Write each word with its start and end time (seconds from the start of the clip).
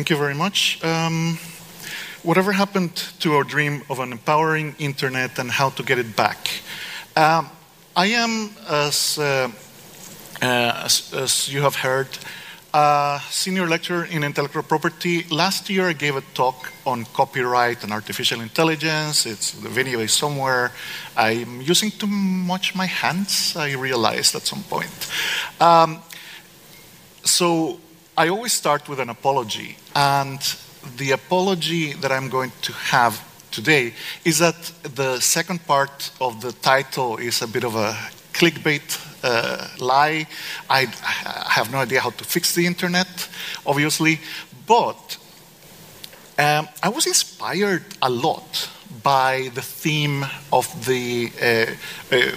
Thank 0.00 0.08
you 0.08 0.16
very 0.16 0.34
much. 0.34 0.82
Um, 0.82 1.38
whatever 2.22 2.52
happened 2.52 2.96
to 3.20 3.34
our 3.34 3.44
dream 3.44 3.82
of 3.90 3.98
an 3.98 4.12
empowering 4.12 4.74
internet 4.78 5.38
and 5.38 5.50
how 5.50 5.68
to 5.68 5.82
get 5.82 5.98
it 5.98 6.16
back? 6.16 6.38
Um, 7.14 7.50
I 7.94 8.06
am, 8.06 8.48
as, 8.66 9.18
uh, 9.18 9.50
uh, 10.40 10.84
as, 10.86 11.12
as, 11.12 11.52
you 11.52 11.60
have 11.60 11.76
heard, 11.76 12.08
a 12.72 13.20
senior 13.28 13.66
lecturer 13.66 14.06
in 14.06 14.24
intellectual 14.24 14.62
property. 14.62 15.24
Last 15.24 15.68
year 15.68 15.88
I 15.88 15.92
gave 15.92 16.16
a 16.16 16.22
talk 16.32 16.72
on 16.86 17.04
copyright 17.12 17.84
and 17.84 17.92
artificial 17.92 18.40
intelligence. 18.40 19.26
It's, 19.26 19.52
the 19.52 19.68
video 19.68 20.00
is 20.00 20.14
somewhere. 20.14 20.72
I'm 21.14 21.60
using 21.60 21.90
too 21.90 22.06
much 22.06 22.74
my 22.74 22.86
hands, 22.86 23.54
I 23.54 23.74
realized 23.74 24.34
at 24.34 24.46
some 24.46 24.62
point. 24.62 25.10
Um, 25.60 25.98
so 27.22 27.78
I 28.20 28.28
always 28.28 28.52
start 28.52 28.86
with 28.86 29.00
an 29.00 29.08
apology, 29.08 29.78
and 29.96 30.40
the 30.98 31.12
apology 31.12 31.94
that 31.94 32.12
I'm 32.12 32.28
going 32.28 32.52
to 32.60 32.72
have 32.74 33.18
today 33.50 33.94
is 34.26 34.40
that 34.40 34.60
the 34.82 35.20
second 35.20 35.66
part 35.66 36.10
of 36.20 36.42
the 36.42 36.52
title 36.52 37.16
is 37.16 37.40
a 37.40 37.48
bit 37.48 37.64
of 37.64 37.76
a 37.76 37.96
clickbait 38.34 38.84
uh, 39.24 39.68
lie. 39.78 40.26
I, 40.68 40.82
I, 40.82 41.50
have 41.50 41.72
no 41.72 41.78
idea 41.78 42.02
how 42.02 42.10
to 42.10 42.24
fix 42.24 42.54
the 42.54 42.66
internet, 42.66 43.08
obviously, 43.64 44.20
but 44.66 45.16
um, 46.38 46.68
I 46.82 46.90
was 46.90 47.06
inspired 47.06 47.86
a 48.02 48.10
lot 48.10 48.68
by 49.02 49.50
the 49.54 49.62
theme 49.62 50.26
of 50.52 50.66
the 50.84 51.32
uh, 51.40 52.14
uh, 52.14 52.36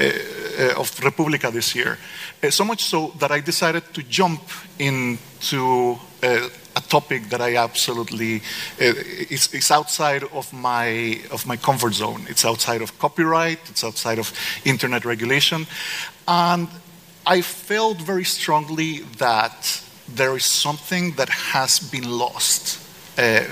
uh 0.00 0.80
of 0.80 1.04
Republica 1.04 1.52
this 1.52 1.76
year. 1.76 1.96
Uh, 2.42 2.50
so 2.50 2.64
much 2.64 2.82
so 2.82 3.12
that 3.20 3.30
I 3.30 3.40
decided 3.40 3.94
to 3.94 4.02
jump 4.02 4.42
into 4.76 5.96
uh, 6.24 6.48
a 6.74 6.80
topic 6.80 7.28
that 7.28 7.40
I 7.40 7.54
absolutely 7.56 8.38
uh, 8.80 8.94
is, 9.30 9.54
is, 9.54 9.70
outside 9.70 10.24
of 10.24 10.52
my 10.52 11.20
of 11.30 11.46
my 11.46 11.56
comfort 11.56 11.94
zone. 11.94 12.26
It's 12.28 12.44
outside 12.44 12.82
of 12.82 12.98
copyright. 12.98 13.60
It's 13.70 13.84
outside 13.84 14.18
of 14.18 14.32
internet 14.64 15.04
regulation, 15.04 15.66
and 16.26 16.66
I 17.24 17.42
felt 17.42 17.98
very 17.98 18.24
strongly 18.24 19.04
that 19.18 19.80
there 20.08 20.34
is 20.36 20.44
something 20.44 21.12
that 21.12 21.28
has 21.28 21.78
been 21.78 22.10
lost 22.10 22.80
uh, 23.18 23.44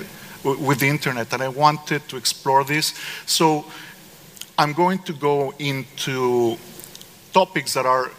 with 0.42 0.80
the 0.80 0.88
internet, 0.88 1.32
and 1.32 1.42
I 1.42 1.48
wanted 1.48 2.08
to 2.08 2.16
explore 2.16 2.64
this. 2.64 2.94
So 3.26 3.66
I'm 4.58 4.72
going 4.72 4.98
to 5.04 5.12
go 5.12 5.54
into 5.58 6.58
topics 7.32 7.74
that 7.74 7.86
are 7.86 8.10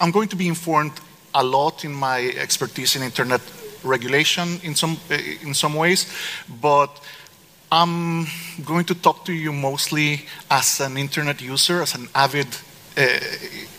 I'm 0.00 0.10
going 0.10 0.28
to 0.28 0.36
be 0.36 0.48
informed 0.48 0.92
a 1.34 1.42
lot 1.42 1.84
in 1.84 1.92
my 1.92 2.32
expertise 2.36 2.96
in 2.96 3.02
internet 3.02 3.40
regulation 3.84 4.60
in 4.62 4.74
some, 4.74 4.96
uh, 5.10 5.18
in 5.42 5.54
some 5.54 5.74
ways, 5.74 6.12
but 6.60 7.00
I'm 7.70 8.26
going 8.64 8.84
to 8.86 8.94
talk 8.94 9.24
to 9.24 9.32
you 9.32 9.52
mostly 9.52 10.26
as 10.50 10.80
an 10.80 10.96
internet 10.96 11.40
user, 11.40 11.82
as 11.82 11.94
an 11.94 12.08
avid 12.14 12.48
uh, 12.96 13.18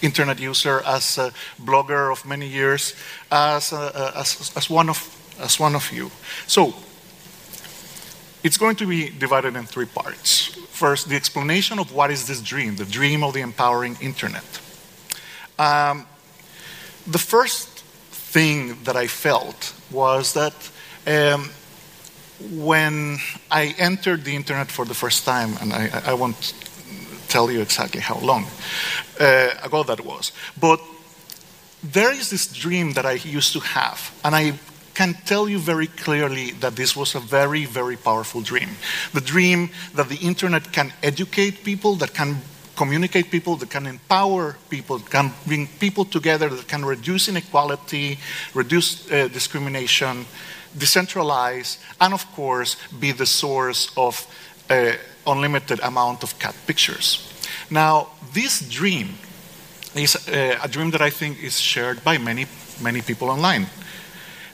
internet 0.02 0.40
user, 0.40 0.82
as 0.86 1.18
a 1.18 1.32
blogger 1.62 2.12
of 2.12 2.26
many 2.26 2.48
years, 2.48 2.96
as, 3.32 3.72
uh, 3.72 4.12
as, 4.16 4.52
as, 4.56 4.70
one 4.70 4.90
of, 4.90 4.98
as 5.40 5.60
one 5.60 5.76
of 5.76 5.92
you. 5.92 6.10
So, 6.48 6.74
it's 8.44 8.58
going 8.58 8.76
to 8.78 8.88
be 8.88 9.10
divided 9.10 9.56
in 9.56 9.66
three 9.66 9.86
parts. 9.86 10.48
First, 10.72 11.08
the 11.08 11.16
explanation 11.16 11.80
of 11.80 11.94
what 11.94 12.12
is 12.12 12.28
this 12.28 12.42
dream, 12.42 12.76
the 12.76 12.86
dream 12.86 13.24
of 13.24 13.34
the 13.34 13.42
empowering 13.42 13.96
internet. 14.02 14.44
Um, 15.60 16.06
the 17.06 17.20
first 17.20 17.70
thing 18.12 18.78
that 18.84 18.96
I 18.96 19.08
felt 19.08 19.74
was 19.92 20.34
that 20.34 20.54
um, 21.06 21.50
when 22.52 23.20
I 23.52 23.76
entered 23.78 24.24
the 24.24 24.36
internet 24.36 24.72
for 24.72 24.86
the 24.86 24.94
first 24.94 25.26
time, 25.26 25.56
and 25.62 25.74
I, 25.74 26.02
I 26.06 26.14
won't 26.14 26.54
tell 27.28 27.52
you 27.52 27.62
exactly 27.62 28.02
how 28.02 28.20
long 28.20 28.46
uh, 29.20 29.50
ago 29.64 29.84
that 29.84 30.06
was, 30.06 30.32
but 30.60 30.80
there 31.84 32.12
is 32.14 32.30
this 32.30 32.48
dream 32.48 32.94
that 32.94 33.06
I 33.06 33.14
used 33.14 33.54
to 33.54 33.60
have, 33.60 34.12
and 34.24 34.36
I 34.36 34.54
can 34.94 35.16
tell 35.26 35.50
you 35.50 35.60
very 35.60 35.88
clearly 35.88 36.52
that 36.60 36.76
this 36.76 36.96
was 36.96 37.16
a 37.16 37.20
very, 37.20 37.66
very 37.66 37.98
powerful 37.98 38.42
dream. 38.42 38.70
The 39.14 39.22
dream 39.22 39.70
that 39.96 40.08
the 40.10 40.18
internet 40.18 40.72
can 40.72 40.94
educate 41.02 41.64
people, 41.64 41.96
that 41.96 42.14
can 42.14 42.42
communicate 42.76 43.30
people, 43.30 43.56
that 43.58 43.70
can 43.70 43.86
empower 43.86 44.58
people, 44.70 45.00
can 45.00 45.32
bring 45.46 45.68
people 45.80 46.06
together, 46.06 46.50
that 46.50 46.68
can 46.68 46.84
reduce 46.86 47.28
inequality, 47.28 48.18
reduce 48.54 49.12
uh, 49.12 49.28
discrimination, 49.28 50.26
decentralize, 50.78 51.78
and 52.02 52.14
of 52.14 52.26
course, 52.36 52.78
be 53.00 53.12
the 53.12 53.26
source 53.26 53.92
of 53.96 54.28
uh, 54.70 54.94
unlimited 55.28 55.80
amount 55.82 56.24
of 56.24 56.38
cat 56.40 56.56
pictures. 56.66 57.30
Now, 57.70 58.08
this 58.34 58.62
dream 58.70 59.16
is 59.96 60.16
uh, 60.28 60.58
a 60.64 60.68
dream 60.68 60.92
that 60.92 61.02
I 61.02 61.10
think 61.10 61.44
is 61.44 61.60
shared 61.60 62.04
by 62.04 62.18
many, 62.18 62.48
many 62.82 63.02
people 63.02 63.30
online. 63.30 63.68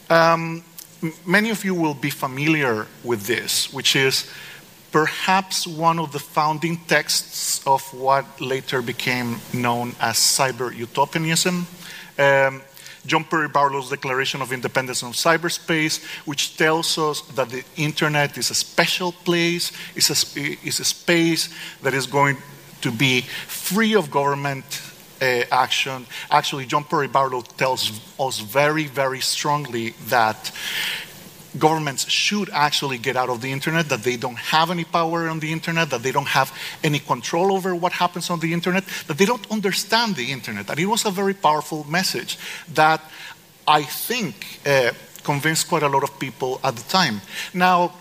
Um, 0.09 0.63
many 1.25 1.49
of 1.49 1.63
you 1.63 1.73
will 1.73 1.93
be 1.93 2.09
familiar 2.09 2.87
with 3.03 3.25
this, 3.25 3.71
which 3.73 3.95
is 3.95 4.29
perhaps 4.91 5.67
one 5.67 5.99
of 5.99 6.11
the 6.11 6.19
founding 6.19 6.77
texts 6.87 7.65
of 7.67 7.81
what 7.93 8.25
later 8.41 8.81
became 8.81 9.39
known 9.53 9.95
as 9.99 10.17
cyber 10.17 10.75
utopianism. 10.75 11.67
Um, 12.17 12.61
John 13.05 13.23
Perry 13.23 13.47
Barlow's 13.47 13.89
Declaration 13.89 14.41
of 14.41 14.51
Independence 14.51 15.03
on 15.03 15.13
Cyberspace, 15.13 16.03
which 16.25 16.57
tells 16.57 16.97
us 16.97 17.21
that 17.35 17.49
the 17.49 17.63
internet 17.77 18.37
is 18.37 18.51
a 18.51 18.55
special 18.55 19.11
place, 19.11 19.71
is 19.95 20.09
a, 20.09 20.67
is 20.67 20.79
a 20.79 20.85
space 20.85 21.49
that 21.81 21.93
is 21.93 22.05
going 22.05 22.37
to 22.81 22.91
be 22.91 23.21
free 23.47 23.95
of 23.95 24.11
government 24.11 24.81
uh, 25.21 25.43
action. 25.51 26.05
Actually, 26.29 26.65
John 26.65 26.83
Perry 26.83 27.07
Barlow 27.07 27.41
tells 27.41 27.91
us 28.19 28.39
very, 28.39 28.85
very 28.85 29.19
strongly 29.21 29.91
that 30.07 30.51
governments 31.59 32.09
should 32.09 32.49
actually 32.51 32.97
get 32.97 33.15
out 33.15 33.29
of 33.29 33.41
the 33.41 33.51
internet, 33.51 33.89
that 33.89 34.03
they 34.03 34.17
don't 34.17 34.37
have 34.37 34.71
any 34.71 34.85
power 34.85 35.27
on 35.27 35.39
the 35.39 35.51
internet, 35.51 35.89
that 35.89 36.01
they 36.01 36.11
don't 36.11 36.27
have 36.27 36.51
any 36.83 36.99
control 36.99 37.51
over 37.51 37.75
what 37.75 37.91
happens 37.91 38.29
on 38.29 38.39
the 38.39 38.53
internet, 38.53 38.83
that 39.07 39.17
they 39.17 39.25
don't 39.25 39.51
understand 39.51 40.15
the 40.15 40.31
internet. 40.31 40.69
And 40.69 40.79
it 40.79 40.85
was 40.85 41.05
a 41.05 41.11
very 41.11 41.33
powerful 41.33 41.85
message 41.89 42.37
that 42.73 43.01
I 43.67 43.83
think 43.83 44.59
uh, 44.65 44.91
convinced 45.23 45.67
quite 45.67 45.83
a 45.83 45.89
lot 45.89 46.03
of 46.03 46.19
people 46.19 46.59
at 46.63 46.75
the 46.75 46.83
time. 46.89 47.21
Now, 47.53 47.93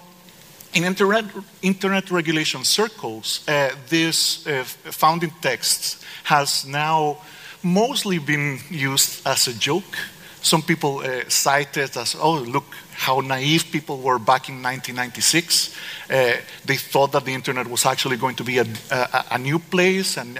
in 0.74 0.84
internet, 0.84 1.24
internet 1.62 2.10
regulation 2.10 2.64
circles, 2.64 3.44
uh, 3.48 3.70
this 3.88 4.47
uh, 4.47 4.64
founding 4.64 5.32
text 5.41 6.04
has 6.24 6.66
now 6.66 7.18
mostly 7.62 8.18
been 8.18 8.60
used 8.70 9.26
as 9.26 9.48
a 9.48 9.54
joke. 9.58 9.97
Some 10.43 10.62
people 10.62 10.99
uh, 10.99 11.28
cite 11.28 11.76
it 11.76 11.97
as, 11.97 12.15
oh, 12.19 12.34
look, 12.34 12.65
how 12.93 13.21
naive 13.21 13.71
people 13.71 13.99
were 13.99 14.19
back 14.19 14.49
in 14.49 14.62
1996. 14.62 15.76
Uh, 16.10 16.32
they 16.65 16.76
thought 16.76 17.12
that 17.12 17.25
the 17.25 17.32
internet 17.32 17.69
was 17.69 17.87
actually 17.87 18.16
going 18.16 18.34
to 18.37 18.44
be 18.44 18.59
a, 18.59 18.66
a, 18.91 19.25
a 19.32 19.38
new 19.38 19.59
place 19.59 20.16
and 20.16 20.38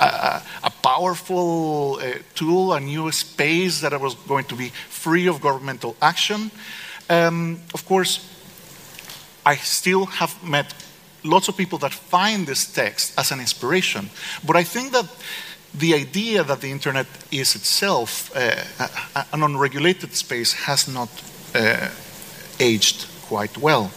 a, 0.00 0.42
a 0.64 0.70
powerful 0.82 1.98
uh, 2.00 2.14
tool, 2.34 2.72
a 2.72 2.80
new 2.80 3.12
space 3.12 3.80
that 3.82 3.98
was 4.00 4.14
going 4.14 4.44
to 4.44 4.54
be 4.56 4.68
free 4.88 5.26
of 5.26 5.40
governmental 5.40 5.94
action. 6.00 6.50
Um, 7.10 7.60
of 7.74 7.84
course, 7.84 8.26
I 9.44 9.56
still 9.56 10.06
have 10.06 10.42
met 10.42 10.74
lots 11.24 11.48
of 11.48 11.56
people 11.56 11.78
that 11.78 11.92
find 11.92 12.46
this 12.46 12.72
text 12.72 13.18
as 13.18 13.32
an 13.32 13.40
inspiration, 13.40 14.10
but 14.46 14.56
I 14.56 14.64
think 14.64 14.92
that 14.92 15.06
the 15.74 15.94
idea 15.94 16.42
that 16.44 16.60
the 16.60 16.70
internet 16.70 17.06
is 17.30 17.54
itself 17.54 18.30
uh, 18.36 18.64
an 19.32 19.42
unregulated 19.42 20.14
space 20.14 20.52
has 20.52 20.88
not 20.88 21.08
uh, 21.54 21.88
aged 22.58 23.06
quite 23.22 23.56
well. 23.58 23.90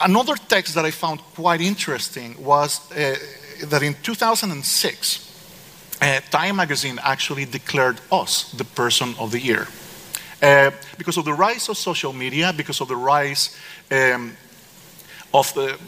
Another 0.00 0.36
text 0.48 0.74
that 0.74 0.84
I 0.84 0.90
found 0.90 1.20
quite 1.34 1.60
interesting 1.60 2.42
was 2.42 2.80
uh, 2.92 3.16
that 3.66 3.82
in 3.82 3.94
2006, 4.02 5.26
uh, 6.00 6.20
Time 6.30 6.56
magazine 6.56 6.98
actually 7.02 7.44
declared 7.44 8.00
us 8.10 8.50
the 8.52 8.64
person 8.64 9.14
of 9.18 9.30
the 9.32 9.40
year. 9.40 9.66
Uh, 10.42 10.70
because 10.96 11.18
of 11.18 11.26
the 11.26 11.34
rise 11.34 11.68
of 11.68 11.76
social 11.76 12.14
media, 12.14 12.52
because 12.56 12.80
of 12.80 12.88
the 12.88 12.96
rise 12.96 13.54
um, 13.90 14.34
of, 15.32 15.52
the, 15.54 15.78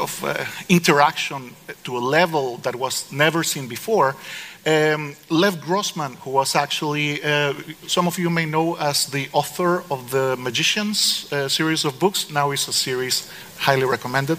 of 0.00 0.24
uh, 0.24 0.44
interaction 0.68 1.54
to 1.84 1.96
a 1.96 2.00
level 2.00 2.58
that 2.58 2.76
was 2.76 3.10
never 3.12 3.42
seen 3.42 3.68
before, 3.68 4.16
um, 4.64 5.16
Lev 5.28 5.60
Grossman, 5.60 6.14
who 6.20 6.30
was 6.30 6.54
actually, 6.54 7.22
uh, 7.22 7.54
some 7.88 8.06
of 8.06 8.18
you 8.18 8.30
may 8.30 8.46
know 8.46 8.76
as 8.76 9.06
the 9.06 9.28
author 9.32 9.82
of 9.90 10.10
the 10.10 10.36
Magicians 10.38 11.32
uh, 11.32 11.48
series 11.48 11.84
of 11.84 11.98
books, 11.98 12.30
now 12.30 12.52
it's 12.52 12.68
a 12.68 12.72
series 12.72 13.28
highly 13.58 13.84
recommended. 13.84 14.38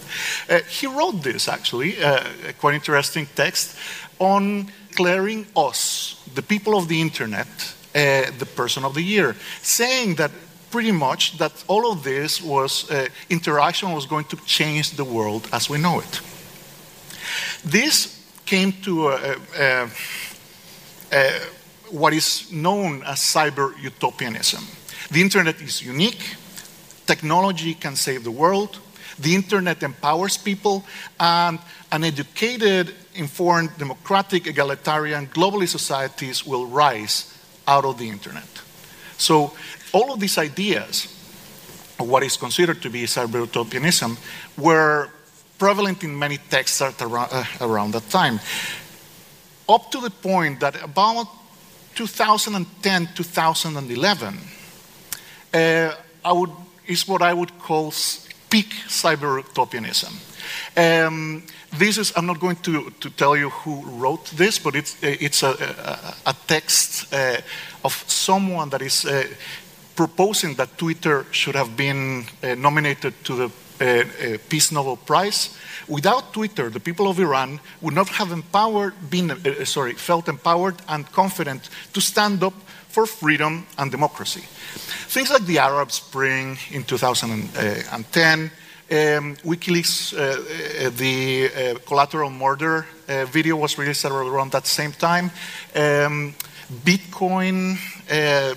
Uh, 0.50 0.60
he 0.70 0.88
wrote 0.88 1.22
this 1.24 1.50
actually, 1.50 2.02
uh, 2.02 2.24
a 2.48 2.54
quite 2.54 2.76
interesting 2.76 3.28
text 3.36 3.76
on 4.20 4.72
declaring 4.90 5.46
us, 5.56 6.22
the 6.36 6.42
people 6.42 6.78
of 6.78 6.88
the 6.88 7.02
internet, 7.02 7.48
uh, 7.96 8.32
the 8.38 8.48
person 8.56 8.86
of 8.86 8.94
the 8.94 9.02
year, 9.02 9.36
saying 9.62 10.16
that 10.16 10.32
pretty 10.74 10.92
much 10.92 11.38
that 11.38 11.64
all 11.68 11.92
of 11.92 12.04
this 12.04 12.42
was 12.42 12.90
uh, 12.90 13.08
interaction 13.30 13.92
was 13.92 14.08
going 14.08 14.26
to 14.26 14.38
change 14.38 14.90
the 14.98 15.06
world 15.06 15.48
as 15.52 15.70
we 15.70 15.78
know 15.78 16.00
it. 16.00 16.22
This 17.64 18.20
came 18.44 18.72
to 18.82 19.10
uh, 19.10 19.36
uh, 19.60 19.88
uh, 21.12 21.30
what 21.92 22.12
is 22.14 22.52
known 22.52 23.04
as 23.04 23.20
cyber 23.20 23.72
utopianism. 23.84 24.64
The 25.12 25.22
internet 25.22 25.62
is 25.62 25.84
unique, 25.84 26.24
technology 27.06 27.76
can 27.76 27.96
save 27.96 28.24
the 28.24 28.32
world, 28.32 28.80
the 29.20 29.36
internet 29.36 29.84
empowers 29.84 30.38
people, 30.38 30.84
and 31.20 31.60
an 31.92 32.04
educated, 32.04 32.96
informed, 33.14 33.70
democratic, 33.78 34.48
egalitarian, 34.48 35.28
globally 35.28 35.68
societies 35.68 36.48
will 36.48 36.66
rise 36.66 37.30
out 37.68 37.86
of 37.86 38.00
the 38.00 38.10
internet. 38.10 38.50
So, 39.18 39.54
all 39.94 40.12
of 40.14 40.20
these 40.20 40.38
ideas 40.38 41.08
what 42.04 42.24
is 42.24 42.38
considered 42.38 42.82
to 42.82 42.90
be 42.90 43.04
cyber 43.04 43.42
utopianism 43.42 44.18
were 44.58 45.10
prevalent 45.58 46.04
in 46.04 46.18
many 46.18 46.38
texts 46.50 46.82
around, 46.82 47.30
uh, 47.32 47.46
around 47.62 47.92
that 47.92 48.10
time. 48.10 48.40
Up 49.68 49.92
to 49.92 50.02
the 50.02 50.10
point 50.10 50.60
that 50.60 50.84
about 50.84 51.28
2010, 51.96 53.10
2011, 53.16 54.38
uh, 55.54 55.96
I 56.26 56.32
would, 56.32 56.50
is 56.88 57.08
what 57.08 57.22
I 57.22 57.34
would 57.34 57.58
call 57.60 57.94
peak 58.50 58.74
cyber 58.88 59.38
utopianism. 59.38 60.14
Um, 60.76 61.44
this 61.72 61.98
is, 61.98 62.14
I'm 62.16 62.26
not 62.26 62.40
going 62.40 62.58
to, 62.58 62.92
to 63.00 63.10
tell 63.10 63.38
you 63.38 63.50
who 63.50 63.82
wrote 63.98 64.26
this, 64.32 64.60
but 64.60 64.76
it's, 64.76 65.02
it's 65.02 65.44
a, 65.44 65.50
a, 66.26 66.30
a 66.30 66.36
text 66.48 67.14
uh, 67.14 67.38
of 67.84 67.94
someone 68.08 68.70
that 68.70 68.82
is 68.82 69.06
uh, 69.06 69.26
proposing 69.96 70.56
that 70.56 70.78
Twitter 70.78 71.26
should 71.32 71.56
have 71.56 71.76
been 71.76 72.26
uh, 72.44 72.56
nominated 72.56 73.14
to 73.24 73.36
the 73.36 73.52
uh, 73.82 73.86
uh, 73.86 74.38
Peace 74.50 74.72
Nobel 74.72 74.98
Prize. 74.98 75.58
Without 75.88 76.32
Twitter, 76.34 76.70
the 76.70 76.80
people 76.80 77.08
of 77.08 77.20
Iran 77.20 77.60
would 77.82 77.94
not 77.94 78.10
have 78.10 78.32
empowered, 78.32 78.94
been, 79.10 79.32
uh, 79.32 79.66
sorry, 79.66 79.94
felt 79.94 80.30
empowered 80.30 80.76
and 80.88 81.12
confident 81.12 81.70
to 81.94 82.02
stand 82.02 82.44
up 82.44 82.54
for 82.88 83.06
freedom 83.06 83.66
and 83.78 83.92
democracy. 83.92 84.44
Things 85.10 85.32
like 85.32 85.46
the 85.46 85.58
Arab 85.58 85.92
Spring 85.92 86.58
in 86.72 86.84
2010, 86.84 88.52
um, 88.94 89.36
WikiLeaks, 89.44 90.14
uh, 90.14 90.20
uh, 90.20 90.90
the 90.98 91.50
uh, 91.50 91.80
collateral 91.86 92.30
murder 92.30 92.86
uh, 93.08 93.26
video 93.26 93.56
was 93.56 93.78
released 93.78 94.06
around 94.06 94.52
that 94.52 94.68
same 94.68 94.92
time. 94.92 95.32
Um, 95.76 96.36
Bitcoin 96.86 97.78
uh, 98.10 98.56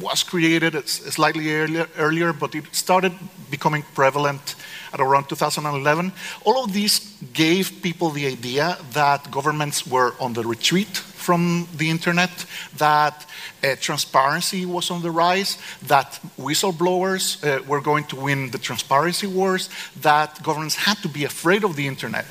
was 0.00 0.22
created 0.22 0.88
slightly 0.88 1.52
earlier, 1.96 2.32
but 2.32 2.54
it 2.54 2.64
started 2.72 3.12
becoming 3.50 3.82
prevalent 3.94 4.54
at 4.92 5.00
around 5.00 5.28
2011. 5.28 6.12
All 6.44 6.64
of 6.64 6.72
these 6.72 7.00
gave 7.32 7.82
people 7.82 8.10
the 8.10 8.26
idea 8.26 8.78
that 8.92 9.30
governments 9.30 9.86
were 9.86 10.14
on 10.20 10.32
the 10.32 10.42
retreat 10.42 10.96
from 11.28 11.68
the 11.76 11.90
internet, 11.90 12.46
that 12.78 13.26
uh, 13.62 13.76
transparency 13.80 14.64
was 14.64 14.90
on 14.90 15.02
the 15.02 15.10
rise, 15.10 15.58
that 15.82 16.18
whistleblowers 16.38 17.44
uh, 17.44 17.62
were 17.64 17.82
going 17.82 18.04
to 18.04 18.16
win 18.16 18.50
the 18.50 18.58
transparency 18.58 19.26
wars, 19.26 19.68
that 20.00 20.42
governments 20.42 20.74
had 20.74 20.96
to 20.98 21.08
be 21.08 21.24
afraid 21.24 21.64
of 21.64 21.76
the 21.76 21.86
internet, 21.86 22.26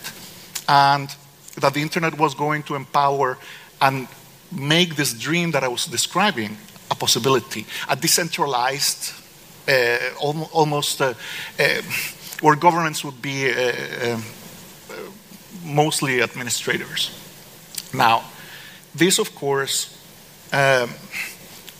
and 0.67 1.15
that 1.61 1.73
the 1.73 1.81
internet 1.81 2.17
was 2.17 2.33
going 2.33 2.63
to 2.63 2.75
empower 2.75 3.37
and 3.81 4.07
make 4.51 4.95
this 4.95 5.13
dream 5.13 5.51
that 5.51 5.63
I 5.63 5.67
was 5.67 5.85
describing 5.85 6.57
a 6.89 6.95
possibility, 6.95 7.65
a 7.89 7.95
decentralized, 7.95 9.13
uh, 9.67 9.97
almost 10.53 11.01
uh, 11.01 11.13
uh, 11.59 11.81
where 12.41 12.55
governments 12.55 13.03
would 13.03 13.21
be 13.21 13.51
uh, 13.51 13.73
uh, 14.03 14.19
mostly 15.63 16.21
administrators. 16.21 17.11
Now, 17.93 18.23
this, 18.95 19.19
of 19.19 19.35
course, 19.35 19.93
um, 20.53 20.89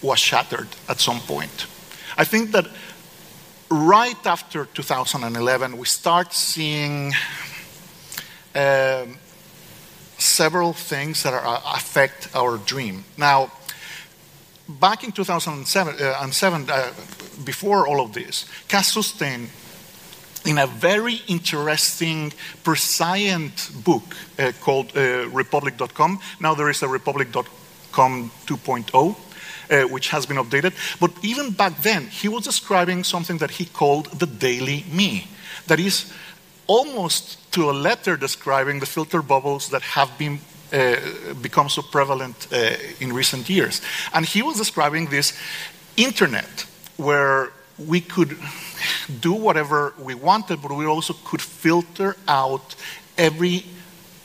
was 0.01 0.19
shattered 0.19 0.67
at 0.87 0.99
some 0.99 1.19
point. 1.21 1.67
I 2.17 2.23
think 2.23 2.51
that 2.51 2.67
right 3.69 4.25
after 4.25 4.65
2011, 4.65 5.77
we 5.77 5.85
start 5.85 6.33
seeing 6.33 7.13
um, 8.55 9.17
several 10.17 10.73
things 10.73 11.23
that 11.23 11.33
are, 11.33 11.61
affect 11.75 12.29
our 12.35 12.57
dream. 12.57 13.03
Now, 13.17 13.51
back 14.67 15.03
in 15.03 15.11
2007, 15.11 15.95
uh, 15.99 16.31
seven, 16.31 16.69
uh, 16.69 16.91
before 17.43 17.87
all 17.87 18.01
of 18.01 18.13
this, 18.13 18.45
Cass 18.67 19.21
in 20.45 20.57
a 20.57 20.67
very 20.67 21.21
interesting, 21.27 22.31
prescient 22.63 23.71
book 23.83 24.03
uh, 24.39 24.51
called 24.61 24.95
uh, 24.95 25.27
Republic.com, 25.29 26.19
now 26.39 26.53
there 26.53 26.69
is 26.69 26.81
a 26.83 26.87
Republic.com 26.87 28.31
2.0. 28.45 29.15
Uh, 29.69 29.83
which 29.89 30.07
has 30.07 30.25
been 30.25 30.37
updated. 30.37 30.71
But 30.97 31.11
even 31.23 31.51
back 31.51 31.81
then, 31.81 32.07
he 32.07 32.29
was 32.29 32.45
describing 32.45 33.03
something 33.03 33.39
that 33.39 33.51
he 33.51 33.65
called 33.65 34.05
the 34.17 34.25
daily 34.25 34.85
me. 34.89 35.27
That 35.67 35.77
is 35.77 36.13
almost 36.67 37.51
to 37.51 37.69
a 37.69 37.73
letter 37.73 38.15
describing 38.15 38.79
the 38.79 38.85
filter 38.85 39.21
bubbles 39.21 39.67
that 39.71 39.81
have 39.81 40.17
been 40.17 40.39
become 41.41 41.69
so 41.69 41.81
prevalent 41.81 42.47
uh, 42.51 42.75
in 42.99 43.13
recent 43.13 43.49
years. 43.49 43.81
And 44.13 44.25
he 44.25 44.41
was 44.41 44.57
describing 44.57 45.09
this 45.09 45.33
internet 45.95 46.65
where 46.97 47.51
we 47.77 48.01
could 48.01 48.37
do 49.21 49.33
whatever 49.33 49.93
we 49.99 50.15
wanted, 50.15 50.61
but 50.61 50.71
we 50.71 50.85
also 50.85 51.13
could 51.23 51.41
filter 51.41 52.15
out 52.27 52.75
every 53.17 53.65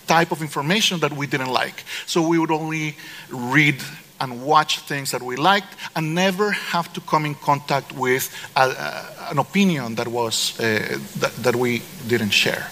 type 0.06 0.32
of 0.32 0.42
information 0.42 1.00
that 1.00 1.12
we 1.12 1.26
didn't 1.26 1.52
like. 1.52 1.84
So 2.06 2.26
we 2.26 2.38
would 2.38 2.50
only 2.50 2.96
read 3.30 3.82
and 4.20 4.42
watch 4.42 4.80
things 4.80 5.10
that 5.10 5.22
we 5.22 5.36
liked 5.36 5.74
and 5.96 6.14
never 6.14 6.52
have 6.52 6.92
to 6.92 7.00
come 7.00 7.26
in 7.26 7.34
contact 7.34 7.92
with 7.92 8.30
a, 8.56 8.60
a, 8.60 9.30
an 9.30 9.38
opinion 9.38 9.96
that 9.96 10.08
was 10.08 10.58
uh, 10.60 10.98
that 11.42 11.56
we 11.56 11.82
didn't 12.06 12.30
share. 12.30 12.68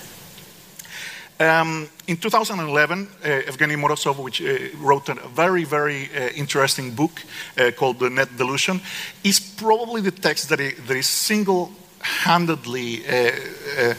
Um, 1.41 1.89
in 2.07 2.19
2011, 2.19 3.09
uh, 3.25 3.29
Evgeny 3.51 3.75
Morozov, 3.75 4.23
which 4.23 4.43
uh, 4.43 4.59
wrote 4.77 5.09
a 5.09 5.15
very, 5.29 5.65
very 5.65 6.11
uh, 6.15 6.29
interesting 6.37 6.95
book 6.95 7.23
uh, 7.57 7.71
called 7.71 7.99
The 7.99 8.11
Net 8.11 8.37
Delusion, 8.37 8.79
is 9.25 9.41
probably 9.41 10.03
the 10.03 10.11
text 10.11 10.51
that, 10.51 10.59
that 10.59 10.97
is 10.97 11.07
single-handedly 11.07 13.07
uh, 13.07 13.31
uh, 13.79 13.95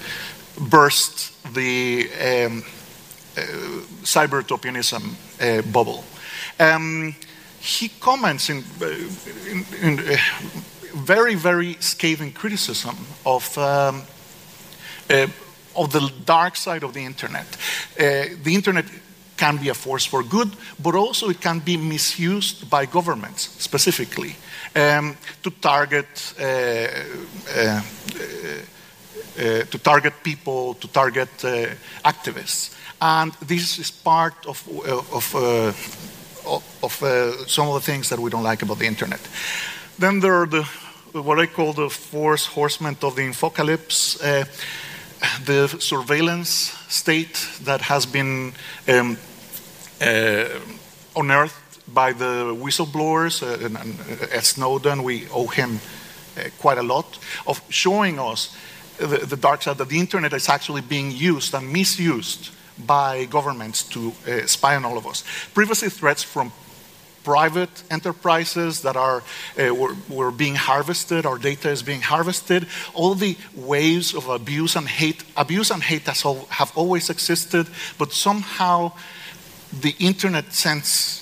burst 0.70 1.34
the 1.56 2.08
um, 2.14 2.64
cyber 4.04 4.42
utopianism 4.42 5.16
bubble. 5.72 6.04
Um, 6.60 7.16
he 7.60 7.90
comments 7.90 8.52
in, 8.52 8.64
in, 9.82 9.82
in 9.82 10.00
very, 10.94 11.34
very 11.34 11.74
scathing 11.80 12.34
criticism 12.34 12.98
of 13.26 13.58
um, 13.58 14.04
of 15.76 15.92
the 15.92 16.12
dark 16.26 16.56
side 16.56 16.84
of 16.84 16.94
the 16.94 17.06
internet. 17.06 17.46
Uh, 18.00 18.26
the 18.44 18.54
internet 18.56 18.86
can 19.42 19.58
be 19.58 19.70
a 19.70 19.74
force 19.74 20.06
for 20.06 20.24
good, 20.24 20.50
but 20.78 20.96
also 20.96 21.30
it 21.30 21.42
can 21.42 21.60
be 21.60 21.78
misused 21.78 22.70
by 22.70 22.86
governments 22.86 23.50
specifically 23.58 24.36
um, 24.76 25.16
to 25.42 25.50
target 25.50 26.34
uh, 26.40 26.44
uh, 26.44 27.82
uh 29.40 29.66
to 29.72 29.78
target 29.80 30.14
people, 30.24 30.74
to 30.74 30.88
target 30.88 31.30
uh, 31.44 31.68
activists, 32.04 32.76
and 33.00 33.32
this 33.48 33.80
is 33.80 33.92
part 33.92 34.46
of 34.46 34.68
uh, 34.68 35.74
of, 36.46 36.74
of 36.82 36.94
some 37.48 37.68
of 37.68 37.74
the 37.74 37.92
things 37.92 38.10
that 38.10 38.20
we 38.20 38.30
don't 38.30 38.50
like 38.50 38.66
about 38.66 38.80
the 38.80 38.88
internet. 38.88 39.22
Then 40.00 40.20
there 40.20 40.34
are 40.34 40.48
the 40.48 40.64
what 41.14 41.40
I 41.40 41.48
call 41.48 41.74
the 41.74 41.90
four 41.90 42.36
horsemen 42.56 42.98
of 43.02 43.16
the 43.16 43.22
infocalypse 43.22 44.18
the 45.46 45.68
surveillance 45.80 46.50
state 46.88 47.48
that 47.64 47.82
has 47.82 48.06
been 48.06 48.54
um, 48.88 49.18
uh, 50.02 50.46
unearthed 51.16 51.54
by 51.94 52.14
the 52.14 52.56
whistleblowers 52.56 53.44
uh, 53.44 53.66
and, 53.66 53.78
and 53.78 54.00
uh, 54.00 54.42
Snowden, 54.42 55.04
we 55.04 55.28
owe 55.34 55.48
him 55.48 55.80
uh, 56.38 56.50
quite 56.60 56.78
a 56.78 56.84
lot 56.84 57.20
of 57.46 57.62
showing 57.70 58.20
us 58.20 58.56
the, 58.98 59.26
the, 59.26 59.36
dark 59.36 59.62
side 59.62 59.78
that 59.78 59.90
the 59.90 60.00
internet 60.00 60.34
is 60.34 60.48
actually 60.48 60.82
being 60.82 61.12
used 61.12 61.54
and 61.54 61.72
misused 61.72 62.52
by 62.86 63.26
governments 63.26 63.84
to 63.84 64.14
uh, 64.28 64.46
spy 64.46 64.76
on 64.76 64.86
all 64.86 64.98
of 64.98 65.06
us. 65.06 65.24
Privacy 65.54 65.90
threats 65.90 66.24
from 66.24 66.52
private 67.24 67.84
enterprises 67.90 68.82
that 68.82 68.96
are 68.96 69.24
uh, 69.60 69.74
were, 69.74 69.96
were, 70.10 70.32
being 70.32 70.56
harvested, 70.56 71.26
our 71.26 71.38
data 71.38 71.70
is 71.70 71.84
being 71.84 72.02
harvested. 72.02 72.68
All 72.94 73.16
the 73.16 73.38
waves 73.56 74.14
of 74.14 74.28
abuse 74.28 74.76
and 74.76 74.88
hate, 74.88 75.24
abuse 75.38 75.72
and 75.72 75.84
hate 75.84 76.04
has 76.04 76.26
all, 76.26 76.46
have 76.50 76.72
always 76.76 77.10
existed, 77.10 77.68
but 77.98 78.12
somehow 78.12 78.92
the 79.82 79.96
internet 80.00 80.54
sends 80.54 81.22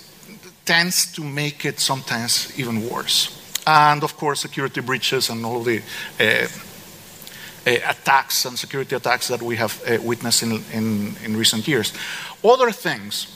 tends 0.65 1.11
to 1.13 1.23
make 1.23 1.65
it 1.65 1.79
sometimes 1.79 2.53
even 2.59 2.87
worse. 2.87 3.35
And 3.65 4.03
of 4.03 4.15
course, 4.17 4.41
security 4.41 4.81
breaches 4.81 5.29
and 5.29 5.43
all 5.43 5.63
the 5.63 5.81
uh, 6.19 6.47
uh, 7.67 7.71
attacks 7.89 8.45
and 8.45 8.57
security 8.57 8.95
attacks 8.95 9.27
that 9.27 9.41
we 9.41 9.55
have 9.57 9.81
uh, 9.85 9.97
witnessed 10.01 10.43
in, 10.43 10.63
in, 10.71 11.15
in, 11.25 11.35
recent 11.35 11.67
years. 11.67 11.91
Other 12.43 12.71
things 12.71 13.27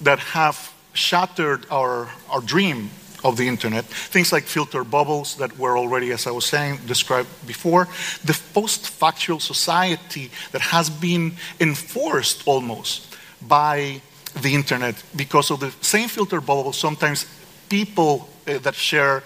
that 0.00 0.18
have 0.18 0.72
shattered 0.98 1.66
our, 1.70 2.08
our 2.28 2.40
dream 2.40 2.90
of 3.24 3.36
the 3.36 3.48
internet, 3.48 3.84
things 3.84 4.32
like 4.32 4.44
filter 4.44 4.84
bubbles 4.84 5.36
that 5.36 5.58
were 5.58 5.76
already, 5.76 6.12
as 6.12 6.26
I 6.26 6.30
was 6.30 6.44
saying, 6.44 6.78
described 6.86 7.28
before, 7.46 7.88
the 8.24 8.38
post 8.54 8.88
factual 8.88 9.40
society 9.40 10.30
that 10.52 10.60
has 10.60 10.90
been 10.90 11.32
enforced 11.60 12.46
almost 12.46 13.16
by 13.42 14.00
the 14.42 14.54
internet 14.54 15.02
because 15.16 15.50
of 15.50 15.60
the 15.60 15.72
same 15.80 16.08
filter 16.08 16.40
bubble. 16.40 16.72
Sometimes 16.72 17.26
people 17.68 18.28
uh, 18.46 18.58
that 18.58 18.74
share 18.74 19.22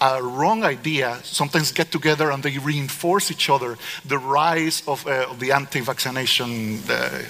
a 0.00 0.22
wrong 0.22 0.64
idea 0.64 1.18
sometimes 1.22 1.72
get 1.72 1.92
together 1.92 2.30
and 2.30 2.42
they 2.42 2.56
reinforce 2.58 3.30
each 3.30 3.50
other. 3.50 3.76
The 4.06 4.18
rise 4.18 4.82
of, 4.88 5.06
uh, 5.06 5.26
of 5.28 5.40
the 5.40 5.52
anti 5.52 5.80
vaccination, 5.80 6.80
uh, 6.88 7.22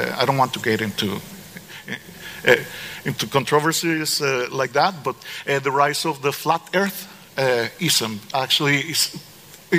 uh, 0.00 0.16
I 0.16 0.24
don't 0.24 0.38
want 0.38 0.54
to 0.54 0.60
get 0.60 0.80
into. 0.80 1.20
Uh, 2.46 2.56
into 3.04 3.26
controversies 3.26 4.22
uh, 4.22 4.48
like 4.50 4.72
that, 4.72 4.94
but 5.02 5.16
uh, 5.46 5.58
the 5.58 5.70
rise 5.70 6.06
of 6.06 6.22
the 6.22 6.32
flat 6.32 6.62
earth 6.74 7.10
ism 7.80 8.20
actually 8.32 8.78
is 8.78 9.16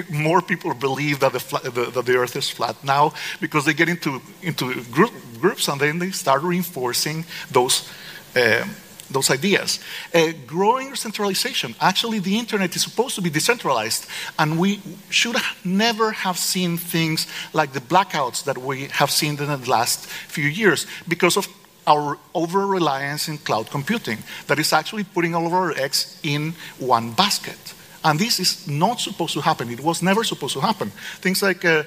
more 0.10 0.42
people 0.42 0.74
believe 0.74 1.20
that 1.20 1.34
the, 1.34 1.40
flat, 1.40 1.64
the, 1.64 1.70
that 1.70 2.06
the, 2.06 2.18
Earth 2.18 2.36
is 2.36 2.50
flat 2.50 2.76
now 2.84 3.14
because 3.40 3.66
they 3.66 3.74
get 3.74 3.90
into, 3.90 4.22
into 4.42 4.84
group, 4.86 5.14
groups 5.40 5.68
and 5.68 5.80
then 5.80 6.00
they 6.00 6.12
start 6.12 6.42
reinforcing 6.44 7.26
those, 7.52 7.90
uh, 8.36 8.66
those 9.10 9.30
ideas. 9.30 9.80
Uh, 10.14 10.32
growing 10.46 10.96
centralization. 10.96 11.76
Actually, 11.80 12.20
the 12.20 12.38
internet 12.38 12.76
is 12.76 12.82
supposed 12.82 13.16
to 13.16 13.22
be 13.22 13.30
decentralized, 13.30 14.08
and 14.38 14.60
we 14.60 14.82
should 15.10 15.38
never 15.64 16.12
have 16.12 16.38
seen 16.38 16.78
things 16.78 17.28
like 17.54 17.74
the 17.74 17.82
blackouts 17.82 18.44
that 18.44 18.58
we 18.58 18.86
have 18.86 19.12
seen 19.12 19.40
in 19.40 19.48
the 19.48 19.70
last 19.70 20.08
few 20.08 20.48
years 20.48 20.88
because 21.08 21.38
of 21.38 21.48
our 21.88 22.18
over 22.34 22.66
reliance 22.68 23.28
in 23.28 23.38
cloud 23.38 23.70
computing 23.70 24.20
that 24.48 24.60
is 24.60 24.74
actually 24.74 25.04
putting 25.04 25.36
all 25.36 25.46
of 25.46 25.54
our 25.54 25.72
eggs 25.72 26.20
in 26.24 26.54
one 26.80 27.12
basket. 27.12 27.74
And 28.04 28.20
this 28.20 28.40
is 28.40 28.68
not 28.68 29.00
supposed 29.00 29.34
to 29.34 29.42
happen. 29.42 29.70
It 29.70 29.80
was 29.80 30.02
never 30.02 30.24
supposed 30.24 30.54
to 30.54 30.62
happen. 30.62 30.92
Things 31.22 31.42
like 31.42 31.66
uh, 31.66 31.84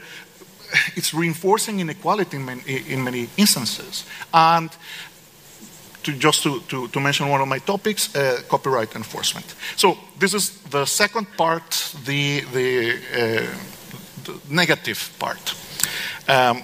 it's 0.96 1.14
reinforcing 1.14 1.80
inequality 1.80 2.36
in 2.36 2.44
many, 2.44 2.62
in 2.88 3.04
many, 3.04 3.28
instances. 3.36 4.04
And 4.34 4.70
to, 6.02 6.12
just 6.12 6.42
to, 6.42 6.60
to, 6.68 6.88
to, 6.88 7.00
mention 7.00 7.28
one 7.28 7.40
of 7.40 7.48
my 7.48 7.58
topics, 7.58 8.14
uh, 8.14 8.40
copyright 8.48 8.96
enforcement. 8.96 9.54
So 9.76 9.96
this 10.18 10.34
is 10.34 10.58
the 10.70 10.86
second 10.86 11.26
part, 11.36 11.94
the, 12.04 12.40
the, 12.52 12.96
uh, 13.12 13.46
the 14.24 14.40
negative 14.50 15.14
part. 15.18 15.54
Um, 16.28 16.62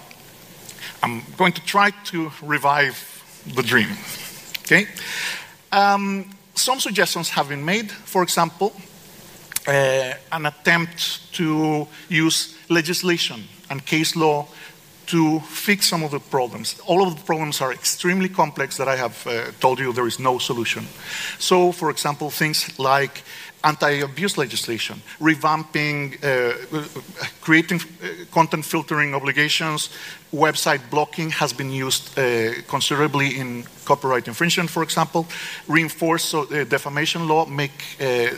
I'm 1.03 1.23
going 1.37 1.53
to 1.53 1.65
try 1.65 1.91
to 1.91 2.31
revive 2.43 3.14
the 3.47 3.63
dream. 3.63 3.89
Okay? 4.61 4.87
Um, 5.73 6.31
some 6.55 6.81
suggestions 6.81 7.31
have 7.31 7.49
been 7.49 7.65
made. 7.65 7.91
For 7.91 8.23
example, 8.23 8.73
uh, 9.67 10.15
an 10.33 10.47
attempt 10.47 11.33
to 11.35 11.87
use 12.09 12.57
legislation 12.69 13.45
and 13.71 13.85
case 13.85 14.17
law 14.17 14.47
to 15.07 15.41
fix 15.41 15.87
some 15.89 16.03
of 16.03 16.11
the 16.11 16.21
problems. 16.21 16.81
All 16.87 17.07
of 17.07 17.17
the 17.17 17.23
problems 17.25 17.61
are 17.61 17.73
extremely 17.73 18.29
complex 18.29 18.77
that 18.77 18.89
I 18.89 18.97
have 18.97 19.27
uh, 19.27 19.53
told 19.61 19.79
you 19.79 19.93
there 19.93 20.07
is 20.07 20.19
no 20.19 20.39
solution. 20.39 20.87
So, 21.39 21.73
for 21.73 21.91
example, 21.91 22.31
things 22.31 22.79
like 22.79 23.23
anti-abuse 23.65 24.39
legislation, 24.39 25.01
revamping, 25.21 26.23
uh, 26.23 26.53
creating 27.41 27.81
uh, 27.81 28.25
content 28.31 28.65
filtering 28.65 29.15
obligations, 29.15 29.89
website 30.33 30.81
blocking 30.91 31.31
has 31.31 31.53
been 31.53 31.71
used 31.71 32.19
uh, 32.19 32.53
considerably 32.69 33.39
in 33.39 33.65
copyright 33.85 34.29
infringement, 34.29 34.71
for 34.71 34.83
example, 34.83 35.27
reinforce 35.69 36.25
so, 36.25 36.43
uh, 36.43 36.65
defamation 36.65 37.27
law, 37.27 37.47
make 37.47 37.97
uh, 38.01 38.29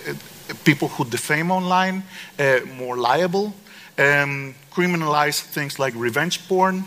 people 0.65 0.89
who 0.89 1.05
defame 1.05 1.51
online 1.51 2.03
uh, 2.39 2.61
more 2.77 2.97
liable, 2.97 3.55
um, 3.99 4.55
criminalize 4.71 5.41
things 5.41 5.79
like 5.79 5.95
revenge 5.97 6.47
porn, 6.49 6.85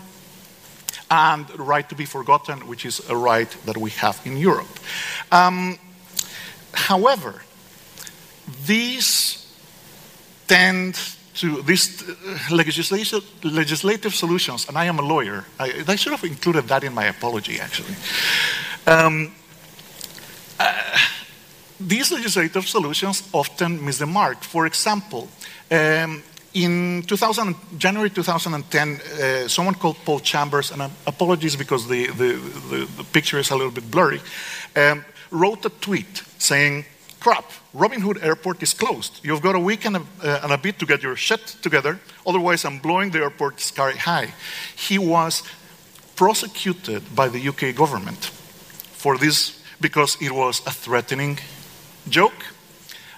and 1.12 1.46
right 1.60 1.89
to 1.89 1.96
be 1.96 2.05
forgotten, 2.05 2.67
which 2.67 2.86
is 2.86 3.01
a 3.10 3.15
right 3.15 3.50
that 3.65 3.77
we 3.77 3.89
have 3.91 4.19
in 4.25 4.38
Europe. 4.38 4.79
Um, 5.31 5.77
however, 6.74 7.41
these 8.69 9.47
tend 10.47 10.95
to 11.33 11.61
these 11.63 12.03
uh, 12.03 12.55
legislative, 12.55 13.23
legislative 13.43 14.13
solutions, 14.13 14.67
and 14.67 14.77
I 14.77 14.85
am 14.85 14.99
a 14.99 15.01
lawyer. 15.01 15.43
I, 15.59 15.83
I, 15.88 15.95
should 15.95 16.11
have 16.11 16.23
included 16.23 16.67
that 16.67 16.83
in 16.83 16.93
my 16.93 17.05
apology, 17.05 17.59
actually. 17.59 17.95
Um, 18.85 19.31
uh, 20.59 20.97
these 21.79 22.11
legislative 22.11 22.67
solutions 22.67 23.23
often 23.31 23.83
miss 23.83 23.97
the 23.97 24.05
mark. 24.05 24.43
For 24.43 24.65
example, 24.65 25.27
um, 25.71 26.23
in 26.53 27.03
2000, 27.07 27.55
January 27.77 28.09
2010, 28.09 28.89
uh, 28.89 29.47
someone 29.47 29.75
called 29.75 29.97
Paul 30.05 30.19
Chambers, 30.19 30.71
and 30.71 30.81
apologies 31.07 31.55
because 31.55 31.88
the, 31.88 32.07
the, 32.07 32.33
the, 32.69 32.88
the, 32.97 33.03
picture 33.03 33.39
is 33.39 33.51
a 33.51 33.55
little 33.55 33.71
bit 33.71 33.89
blurry, 33.89 34.21
um, 34.75 35.05
wrote 35.31 35.65
a 35.65 35.69
tweet 35.69 36.23
saying, 36.38 36.85
crap, 37.19 37.51
Robin 37.73 38.01
Hood 38.01 38.19
Airport 38.21 38.63
is 38.63 38.73
closed. 38.73 39.19
You've 39.23 39.41
got 39.41 39.55
a 39.55 39.59
week 39.59 39.85
and 39.85 39.97
a, 39.97 40.01
uh, 40.23 40.39
and 40.43 40.51
a 40.51 40.57
bit 40.57 40.79
to 40.79 40.85
get 40.85 41.03
your 41.03 41.15
shit 41.15 41.45
together, 41.61 41.99
otherwise 42.25 42.65
I'm 42.65 42.79
blowing 42.79 43.11
the 43.11 43.19
airport 43.19 43.59
sky 43.59 43.91
high. 43.91 44.33
He 44.75 44.97
was 44.97 45.43
prosecuted 46.15 47.03
by 47.15 47.29
the 47.29 47.49
UK 47.49 47.75
government 47.75 48.25
for 48.93 49.17
this 49.17 49.63
because 49.81 50.17
it 50.21 50.31
was 50.31 50.61
a 50.65 50.71
threatening 50.71 51.39
joke. 52.09 52.45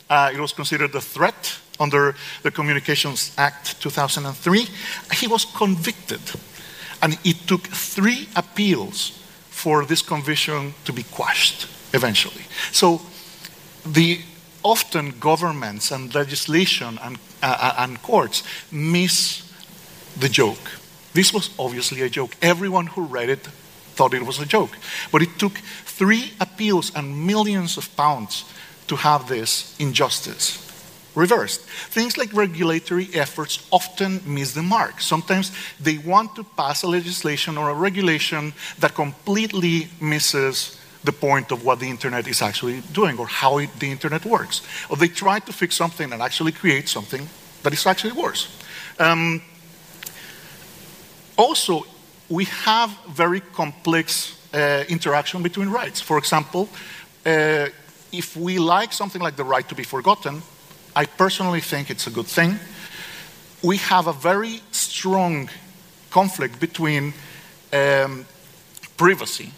Uh, 0.10 0.32
it 0.34 0.40
was 0.40 0.54
considered 0.54 0.94
a 0.96 1.02
threat 1.02 1.58
under 1.80 2.16
the 2.44 2.52
Communications 2.52 3.34
Act 3.38 3.82
2003. 3.82 4.68
He 5.14 5.28
was 5.28 5.46
convicted, 5.46 6.22
and 7.02 7.18
it 7.24 7.48
took 7.48 7.68
three 7.68 8.28
appeals 8.36 9.18
for 9.50 9.86
this 9.86 10.02
conviction 10.02 10.74
to 10.86 10.94
be 10.94 11.04
quashed 11.04 11.68
eventually. 11.94 12.44
So, 12.72 13.02
the 13.86 14.22
often 14.64 15.12
governments 15.20 15.92
and 15.92 16.14
legislation 16.14 17.00
and, 17.02 17.18
uh, 17.42 17.58
uh 17.60 17.84
and 17.84 18.02
courts 18.02 18.44
miss 18.72 19.52
the 20.20 20.30
joke. 20.30 20.80
This 21.14 21.34
was 21.34 21.50
obviously 21.58 22.02
a 22.02 22.10
joke. 22.10 22.36
Everyone 22.42 22.88
who 22.88 23.02
read 23.02 23.30
it 23.30 23.48
thought 23.96 24.14
it 24.14 24.26
was 24.26 24.40
a 24.40 24.46
joke. 24.46 24.78
But 25.12 25.22
it 25.22 25.38
took 25.38 25.58
three 25.86 26.34
appeals 26.40 26.92
and 26.96 27.28
millions 27.28 27.78
of 27.78 27.96
pounds 27.96 28.46
to 28.88 28.96
have 28.96 29.28
this 29.28 29.76
injustice 29.80 30.68
reversed. 31.16 31.62
Things 31.90 32.18
like 32.18 32.34
regulatory 32.34 33.10
efforts 33.14 33.68
often 33.72 34.22
miss 34.26 34.54
the 34.54 34.64
mark. 34.64 35.02
Sometimes 35.02 35.52
they 35.80 35.98
want 35.98 36.36
to 36.36 36.44
pass 36.44 36.84
a 36.84 36.88
legislation 36.88 37.58
or 37.58 37.70
a 37.70 37.74
regulation 37.74 38.54
that 38.80 38.96
completely 38.96 39.90
misses 40.00 40.78
the 41.04 41.12
point 41.12 41.52
of 41.52 41.64
what 41.64 41.80
the 41.80 41.90
internet 41.90 42.28
is 42.28 42.42
actually 42.42 42.82
doing 42.94 43.18
or 43.18 43.28
how 43.28 43.58
it, 43.58 43.70
the 43.80 43.92
internet 43.92 44.26
works. 44.26 44.62
Or 44.90 44.98
they 44.98 45.08
try 45.08 45.40
to 45.40 45.54
fix 45.54 45.76
something 45.76 46.14
and 46.14 46.22
actually 46.22 46.52
create 46.52 46.88
something 46.88 47.28
that 47.64 47.74
is 47.74 47.86
actually 47.86 48.14
worse. 48.14 48.48
Um, 49.00 49.42
also, 51.38 51.86
we 52.30 52.46
have 52.46 52.92
very 53.10 53.40
complex 53.40 54.38
uh, 54.54 54.84
interaction 54.90 55.42
between 55.42 55.70
rights. 55.70 56.02
For 56.02 56.18
example, 56.18 56.70
uh, 57.26 57.68
if 58.12 58.36
we 58.36 58.60
like 58.60 58.94
something 58.94 59.22
like 59.22 59.36
the 59.36 59.44
right 59.44 59.68
to 59.70 59.76
be 59.76 59.84
forgotten, 59.84 60.42
I 60.96 61.06
personally 61.06 61.62
think 61.62 61.90
it's 61.90 62.08
a 62.08 62.12
good 62.12 62.28
thing. 62.28 62.60
We 63.64 63.78
have 63.78 64.08
a 64.08 64.14
very 64.14 64.62
strong 64.72 65.50
conflict 66.10 66.60
between 66.60 67.14
um, 67.72 68.26
privacy, 68.98 69.52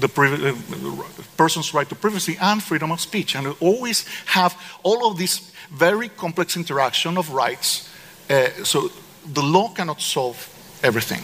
the 0.00 0.08
uh, 0.08 1.22
person's 1.36 1.74
right 1.74 1.88
to 1.88 1.94
privacy, 1.94 2.36
and 2.40 2.62
freedom 2.62 2.92
of 2.92 3.00
speech. 3.00 3.34
And 3.36 3.54
always 3.60 4.06
have 4.26 4.56
all 4.82 5.10
of 5.10 5.18
this 5.18 5.52
very 5.70 6.08
complex 6.08 6.56
interaction 6.56 7.18
of 7.18 7.32
rights. 7.32 7.88
Uh, 8.30 8.48
so 8.64 8.90
the 9.32 9.42
law 9.42 9.68
cannot 9.68 10.00
solve 10.00 10.36
everything. 10.82 11.22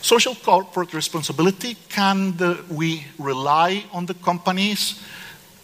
Social 0.00 0.34
corporate 0.34 0.94
responsibility 0.94 1.76
can 1.88 2.36
the, 2.36 2.58
we 2.70 3.06
rely 3.18 3.84
on 3.92 4.06
the 4.06 4.14
companies 4.14 5.02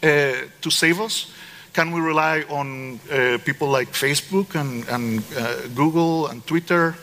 uh, 0.03 0.33
to 0.61 0.71
save 0.71 1.01
us? 1.01 1.33
Can 1.73 1.93
we 1.93 2.01
rely 2.01 2.45
on 2.49 3.01
uh, 3.11 3.39
people 3.45 3.69
like 3.69 3.93
Facebook 3.93 4.55
and, 4.61 4.87
and 4.89 5.23
uh, 5.37 5.69
Google 5.75 6.27
and 6.27 6.47
Twitter 6.47 6.97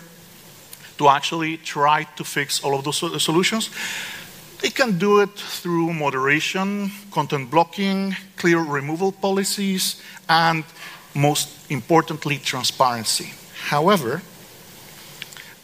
to 0.98 1.08
actually 1.08 1.58
try 1.58 2.04
to 2.16 2.24
fix 2.24 2.64
all 2.64 2.76
of 2.76 2.84
those 2.84 3.24
solutions? 3.24 3.70
They 4.62 4.70
can 4.70 4.98
do 4.98 5.22
it 5.22 5.32
through 5.36 5.94
moderation, 5.94 6.92
content 7.12 7.50
blocking, 7.50 8.16
clear 8.36 8.60
removal 8.60 9.12
policies, 9.12 10.02
and 10.28 10.66
most 11.16 11.72
importantly, 11.72 12.38
transparency. 12.40 13.34
However, 13.70 14.22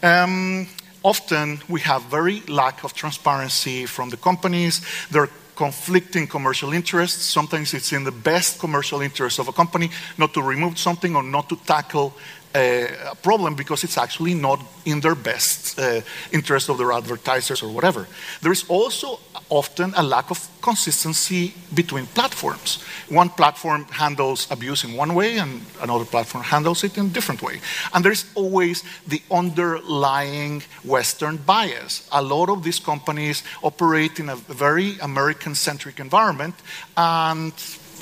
um, 0.02 0.66
often 1.02 1.60
we 1.68 1.80
have 1.80 2.04
very 2.04 2.40
lack 2.48 2.84
of 2.84 2.94
transparency 2.94 3.86
from 3.86 4.08
the 4.08 4.16
companies. 4.16 4.80
There 5.10 5.22
are 5.22 5.30
conflicting 5.56 6.26
commercial 6.26 6.72
interests. 6.72 7.24
Sometimes 7.24 7.74
it's 7.74 7.92
in 7.92 8.04
the 8.04 8.12
best 8.12 8.58
commercial 8.58 9.00
interest 9.00 9.38
of 9.38 9.48
a 9.48 9.52
company 9.52 9.90
not 10.16 10.32
to 10.34 10.42
remove 10.42 10.78
something 10.78 11.16
or 11.16 11.22
not 11.22 11.48
to 11.48 11.56
tackle 11.56 12.14
a 12.56 13.14
problem 13.22 13.54
because 13.54 13.84
it's 13.84 13.98
actually 13.98 14.34
not 14.34 14.60
in 14.84 15.00
their 15.00 15.14
best 15.14 15.78
uh, 15.78 16.00
interest 16.32 16.68
of 16.68 16.78
their 16.78 16.92
advertisers 16.92 17.62
or 17.62 17.70
whatever. 17.70 18.06
There 18.40 18.52
is 18.52 18.64
also 18.68 19.20
often 19.50 19.92
a 19.96 20.02
lack 20.02 20.30
of 20.30 20.48
consistency 20.62 21.54
between 21.74 22.06
platforms. 22.06 22.82
One 23.08 23.28
platform 23.28 23.84
handles 23.90 24.50
abuse 24.50 24.84
in 24.84 24.96
one 24.96 25.14
way 25.14 25.38
and 25.38 25.60
another 25.82 26.04
platform 26.04 26.44
handles 26.44 26.82
it 26.82 26.96
in 26.98 27.06
a 27.06 27.08
different 27.08 27.42
way. 27.42 27.60
And 27.92 28.04
there's 28.04 28.24
always 28.34 28.82
the 29.06 29.22
underlying 29.30 30.62
Western 30.84 31.36
bias. 31.36 32.08
A 32.10 32.22
lot 32.22 32.48
of 32.48 32.62
these 32.62 32.80
companies 32.80 33.42
operate 33.62 34.18
in 34.18 34.28
a 34.28 34.36
very 34.36 34.98
American 35.00 35.54
centric 35.54 36.00
environment 36.00 36.54
and 36.96 37.52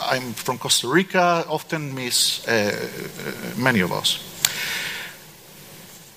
I'm 0.03 0.33
from 0.33 0.59
Costa 0.59 0.89
Rica, 0.89 1.45
often 1.49 1.95
miss 1.95 2.47
uh, 2.49 2.53
uh, 2.53 3.61
many 3.61 3.81
of 3.81 3.93
us. 3.93 4.34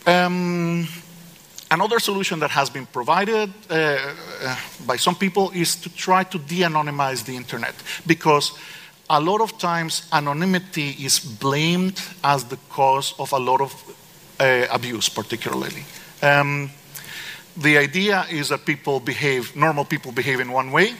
Um, 0.07 0.87
another 1.69 1.99
solution 1.99 2.39
that 2.39 2.51
has 2.51 2.69
been 2.69 2.85
provided 2.85 3.49
uh, 3.69 3.73
uh, 4.41 4.55
by 4.85 4.95
some 4.95 5.15
people 5.15 5.51
is 5.53 5.75
to 5.75 5.89
try 5.89 6.23
to 6.23 6.39
de 6.39 6.63
anonymize 6.63 7.25
the 7.25 7.35
internet 7.35 7.75
because 8.05 8.57
a 9.09 9.19
lot 9.19 9.41
of 9.41 9.57
times 9.57 10.07
anonymity 10.13 10.95
is 11.03 11.19
blamed 11.19 12.01
as 12.23 12.45
the 12.45 12.57
cause 12.69 13.13
of 13.19 13.33
a 13.33 13.39
lot 13.39 13.59
of 13.59 13.73
uh, 14.39 14.67
abuse, 14.71 15.09
particularly. 15.09 15.83
Um, 16.21 16.71
the 17.57 17.77
idea 17.77 18.25
is 18.29 18.47
that 18.47 18.65
people 18.65 19.01
behave, 19.01 19.55
normal 19.55 19.83
people 19.83 20.13
behave 20.13 20.39
in 20.39 20.51
one 20.53 20.71
way, 20.71 20.93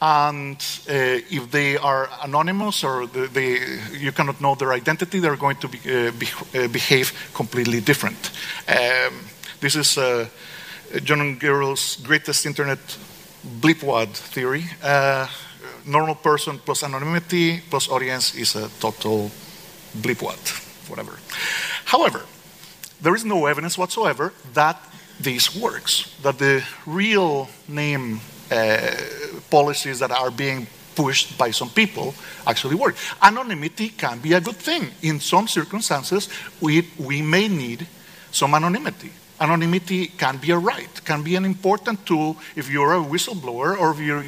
and 0.00 0.56
uh, 0.88 1.18
if 1.30 1.50
they 1.50 1.76
are 1.76 2.08
anonymous 2.22 2.84
or 2.84 3.06
they, 3.06 3.58
you 3.92 4.12
cannot 4.12 4.40
know 4.40 4.54
their 4.54 4.72
identity, 4.72 5.18
they're 5.18 5.36
going 5.36 5.56
to 5.56 5.68
be, 5.68 5.78
uh, 5.78 6.12
be, 6.12 6.28
uh, 6.54 6.68
behave 6.68 7.12
completely 7.34 7.80
different. 7.80 8.30
Um, 8.68 9.14
this 9.60 9.74
is 9.74 9.98
uh, 9.98 10.28
John 11.02 11.36
Gabriel's 11.38 11.96
greatest 11.96 12.46
internet 12.46 12.78
bleepwad 13.60 14.08
theory. 14.14 14.64
Uh, 14.82 15.26
normal 15.84 16.14
person 16.14 16.58
plus 16.58 16.82
anonymity 16.84 17.60
plus 17.68 17.88
audience 17.88 18.34
is 18.34 18.54
a 18.54 18.68
total 18.78 19.30
bleepwad, 20.00 20.38
whatever. 20.88 21.18
However, 21.84 22.24
there 23.00 23.14
is 23.14 23.24
no 23.24 23.46
evidence 23.46 23.76
whatsoever 23.76 24.32
that 24.54 24.76
this 25.20 25.56
works, 25.56 26.14
that 26.22 26.38
the 26.38 26.62
real 26.86 27.48
name 27.66 28.20
policies 29.50 29.98
that 29.98 30.10
are 30.10 30.30
being 30.30 30.66
pushed 30.94 31.38
by 31.38 31.52
some 31.52 31.70
people 31.70 32.12
actually 32.44 32.74
work. 32.74 32.96
Anonymity 33.22 33.90
can 33.90 34.18
be 34.18 34.32
a 34.32 34.40
good 34.40 34.56
thing. 34.56 34.90
In 35.02 35.20
some 35.20 35.46
circumstances, 35.46 36.28
we, 36.60 36.88
we 36.98 37.22
may 37.22 37.46
need 37.46 37.86
some 38.32 38.54
anonymity. 38.54 39.12
Anonymity 39.40 40.08
can 40.08 40.38
be 40.38 40.50
a 40.50 40.58
right, 40.58 41.04
can 41.04 41.22
be 41.22 41.36
an 41.36 41.44
important 41.44 42.04
tool 42.04 42.36
if 42.56 42.68
you're 42.68 42.94
a 42.94 43.00
whistleblower 43.00 43.78
or 43.78 43.92
if 43.92 44.00
you're, 44.00 44.24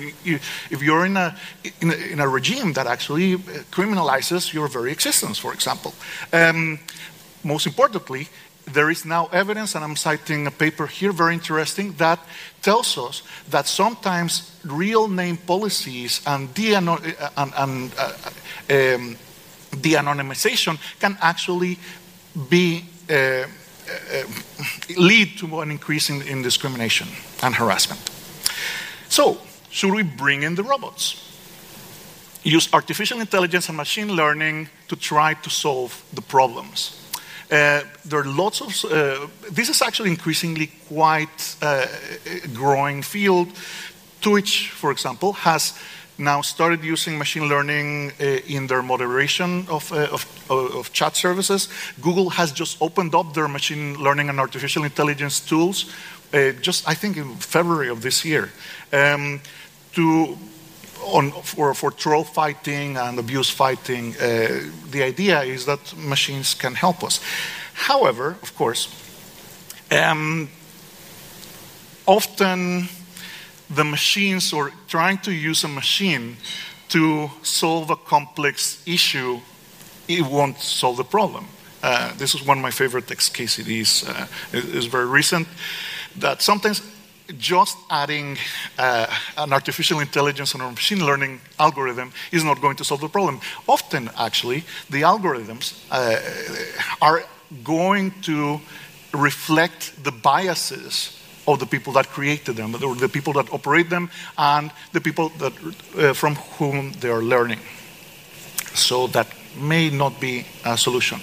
if 0.71 0.81
you're 0.81 1.05
in, 1.05 1.17
a, 1.17 1.37
in, 1.81 1.91
a, 1.91 2.13
in 2.13 2.21
a 2.21 2.29
regime 2.29 2.73
that 2.75 2.87
actually 2.87 3.37
criminalizes 3.73 4.53
your 4.53 4.69
very 4.69 4.93
existence, 4.93 5.37
for 5.39 5.53
example. 5.53 5.93
Um, 6.33 6.79
most 7.43 7.67
importantly, 7.67 8.29
there 8.67 8.91
is 8.91 9.05
now 9.05 9.27
evidence, 9.33 9.75
and 9.75 9.85
I'm 9.85 9.97
citing 9.97 10.47
a 10.47 10.51
paper 10.51 10.87
here, 10.87 11.13
very 11.13 11.35
interesting, 11.35 11.93
that 11.95 12.19
tells 12.63 12.97
us 12.99 13.23
that 13.49 13.67
sometimes 13.67 14.57
real 14.65 15.09
name 15.09 15.37
policies 15.37 16.21
and 16.27 16.53
de 16.55 16.75
and, 16.75 16.89
and 16.89 17.93
uh, 17.99 18.13
um, 18.71 19.17
de-anonymization 19.81 20.79
can 21.01 21.17
actually 21.21 21.79
be 22.49 22.85
uh, 23.09 23.15
uh, 23.15 23.47
lead 24.97 25.39
to 25.39 25.61
an 25.61 25.71
increase 25.71 26.11
in, 26.11 26.23
in 26.23 26.43
discrimination 26.43 27.09
and 27.43 27.55
harassment. 27.55 28.01
So, 29.09 29.39
should 29.71 29.93
we 29.93 30.03
bring 30.03 30.43
in 30.43 30.55
the 30.55 30.63
robots? 30.63 31.27
Use 32.43 32.69
artificial 32.73 33.21
intelligence 33.21 33.69
and 33.69 33.77
machine 33.77 34.13
learning 34.13 34.69
to 34.89 34.97
try 34.97 35.35
to 35.35 35.51
solve 35.51 36.03
the 36.13 36.23
problems. 36.23 37.00
Uh, 37.51 37.83
there 38.05 38.21
are 38.21 38.25
lots 38.25 38.61
of, 38.61 38.93
uh, 38.93 39.27
this 39.51 39.69
is 39.69 39.83
actually 39.83 40.11
increasingly 40.11 40.71
quite 40.89 41.57
uh, 41.63 41.87
a 42.45 42.49
growing 42.49 43.03
field. 43.03 43.49
Twitch, 44.21 44.71
for 44.71 44.93
example, 44.93 45.33
has 45.33 45.75
now 46.17 46.43
started 46.43 46.85
using 46.85 47.19
machine 47.19 47.49
learning 47.49 48.13
uh, 48.21 48.25
in 48.47 48.67
their 48.67 48.83
moderation 48.83 49.67
of, 49.69 49.93
uh, 49.93 50.07
of, 50.13 50.27
of, 50.51 50.93
chat 50.93 51.17
services. 51.17 51.69
Google 52.01 52.31
has 52.31 52.53
just 52.53 52.81
opened 52.81 53.15
up 53.15 53.35
their 53.35 53.49
machine 53.49 53.97
learning 53.97 54.29
and 54.29 54.39
artificial 54.39 54.85
intelligence 54.85 55.41
tools 55.41 55.91
uh, 56.33 56.53
just, 56.61 56.89
I 56.89 56.95
think, 56.95 57.17
in 57.17 57.35
February 57.37 57.89
of 57.89 58.03
this 58.03 58.25
year 58.25 58.51
um, 58.93 59.41
to 59.95 60.39
on, 61.03 61.31
for, 61.43 61.75
for 61.75 61.91
troll 61.91 62.25
fighting 62.25 62.97
and 62.97 63.19
abuse 63.19 63.51
fighting, 63.51 64.15
uh, 64.17 64.61
the 64.91 65.03
idea 65.03 65.43
is 65.43 65.67
that 65.67 65.97
machines 65.97 66.55
can 66.55 66.75
help 66.75 67.03
us. 67.03 67.21
However, 67.75 68.37
of 68.43 68.55
course, 68.57 68.89
um, 69.91 70.49
often 72.07 72.89
the 73.69 73.85
machines 73.85 74.53
or 74.53 74.73
trying 74.89 75.19
to 75.19 75.33
use 75.33 75.65
a 75.65 75.69
machine 75.69 76.37
to 76.89 77.31
solve 77.43 77.91
a 77.91 77.97
complex 77.97 78.83
issue, 78.87 79.41
it 80.09 80.23
won't 80.23 80.59
solve 80.59 80.97
the 80.97 81.05
problem. 81.05 81.47
Uh, 81.83 82.13
this 82.17 82.35
is 82.35 82.45
one 82.47 82.59
of 82.59 82.63
my 82.63 82.71
favorite 82.71 83.07
XKCDs. 83.07 84.09
Uh, 84.09 84.27
it 84.53 84.65
is 84.65 84.87
very 84.87 85.07
recent. 85.07 85.47
That 86.17 86.43
sometimes 86.43 86.83
just 87.39 87.77
adding 87.89 88.37
uh, 88.79 89.07
an 89.37 89.53
artificial 89.53 90.01
intelligence 90.01 90.55
or 90.55 90.63
a 90.63 90.71
machine 90.71 91.05
learning 91.05 91.41
algorithm 91.59 92.13
is 92.33 92.45
not 92.45 92.61
going 92.61 92.77
to 92.77 92.85
solve 92.85 93.01
the 93.01 93.09
problem. 93.09 93.41
Often, 93.69 94.11
actually, 94.17 94.65
the 94.89 95.03
algorithms 95.03 95.75
uh, 95.91 96.19
are 97.01 97.25
going 97.65 98.13
to 98.23 98.61
reflect 99.13 100.05
the 100.05 100.13
biases 100.13 101.17
of 101.47 101.59
the 101.59 101.67
people 101.67 101.93
that 101.95 102.07
created 102.09 102.57
them, 102.57 102.75
or 102.75 102.95
the 102.95 103.09
people 103.09 103.33
that 103.33 103.53
operate 103.53 103.91
them, 103.91 104.11
and 104.39 104.71
the 104.93 105.01
people 105.01 105.31
that, 105.39 105.53
uh, 105.99 106.13
from 106.13 106.37
whom 106.59 106.93
they 107.01 107.09
are 107.09 107.23
learning. 107.23 107.59
So 108.75 109.09
that 109.09 109.27
may 109.57 109.91
not 109.91 110.21
be 110.21 110.47
a 110.65 110.77
solution. 110.77 111.21